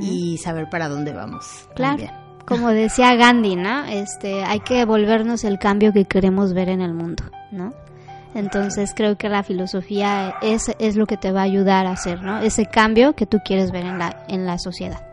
y 0.00 0.38
saber 0.38 0.68
para 0.70 0.88
dónde 0.88 1.12
vamos. 1.12 1.68
Claro. 1.74 2.04
Como 2.46 2.70
decía 2.70 3.14
Gandhi, 3.14 3.56
¿no? 3.56 3.84
Este, 3.84 4.42
hay 4.42 4.60
que 4.60 4.84
volvernos 4.84 5.44
el 5.44 5.58
cambio 5.58 5.92
que 5.92 6.06
queremos 6.06 6.54
ver 6.54 6.70
en 6.70 6.80
el 6.80 6.94
mundo, 6.94 7.24
¿no? 7.50 7.74
Entonces 8.34 8.92
creo 8.94 9.16
que 9.16 9.28
la 9.28 9.42
filosofía 9.42 10.34
es, 10.42 10.70
es 10.78 10.96
lo 10.96 11.06
que 11.06 11.16
te 11.16 11.32
va 11.32 11.40
a 11.40 11.44
ayudar 11.44 11.86
a 11.86 11.92
hacer, 11.92 12.22
¿no? 12.22 12.38
Ese 12.40 12.66
cambio 12.66 13.14
que 13.14 13.26
tú 13.26 13.38
quieres 13.44 13.70
ver 13.70 13.84
en 13.84 13.98
la, 13.98 14.24
en 14.28 14.46
la 14.46 14.58
sociedad. 14.58 15.07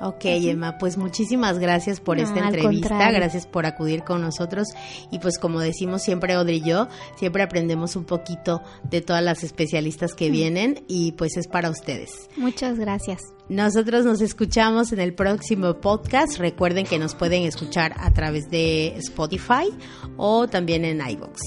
Ok, 0.00 0.24
Emma, 0.24 0.78
pues 0.78 0.96
muchísimas 0.96 1.58
gracias 1.58 2.00
por 2.00 2.18
esta 2.18 2.40
entrevista, 2.40 3.10
gracias 3.10 3.46
por 3.46 3.66
acudir 3.66 4.04
con 4.04 4.20
nosotros 4.20 4.68
y 5.10 5.18
pues 5.18 5.38
como 5.38 5.60
decimos 5.60 6.02
siempre 6.02 6.34
Audrey 6.34 6.58
y 6.58 6.68
yo, 6.68 6.88
siempre 7.16 7.42
aprendemos 7.42 7.96
un 7.96 8.04
poquito 8.04 8.62
de 8.84 9.00
todas 9.00 9.22
las 9.22 9.42
especialistas 9.42 10.14
que 10.14 10.30
vienen 10.30 10.84
y 10.88 11.12
pues 11.12 11.36
es 11.36 11.48
para 11.48 11.70
ustedes. 11.70 12.28
Muchas 12.36 12.78
gracias. 12.78 13.20
Nosotros 13.48 14.04
nos 14.04 14.20
escuchamos 14.20 14.92
en 14.92 15.00
el 15.00 15.14
próximo 15.14 15.74
podcast. 15.80 16.38
Recuerden 16.38 16.84
que 16.84 16.98
nos 16.98 17.14
pueden 17.14 17.44
escuchar 17.44 17.94
a 17.98 18.12
través 18.12 18.50
de 18.50 18.88
Spotify 18.98 19.70
o 20.16 20.46
también 20.48 20.84
en 20.84 21.00
iVoox. 21.00 21.40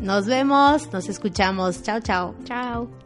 Nos 0.00 0.26
vemos, 0.26 0.92
nos 0.92 1.08
escuchamos. 1.08 1.82
Chao, 1.82 2.00
chao. 2.00 2.34
Chao. 2.44 3.05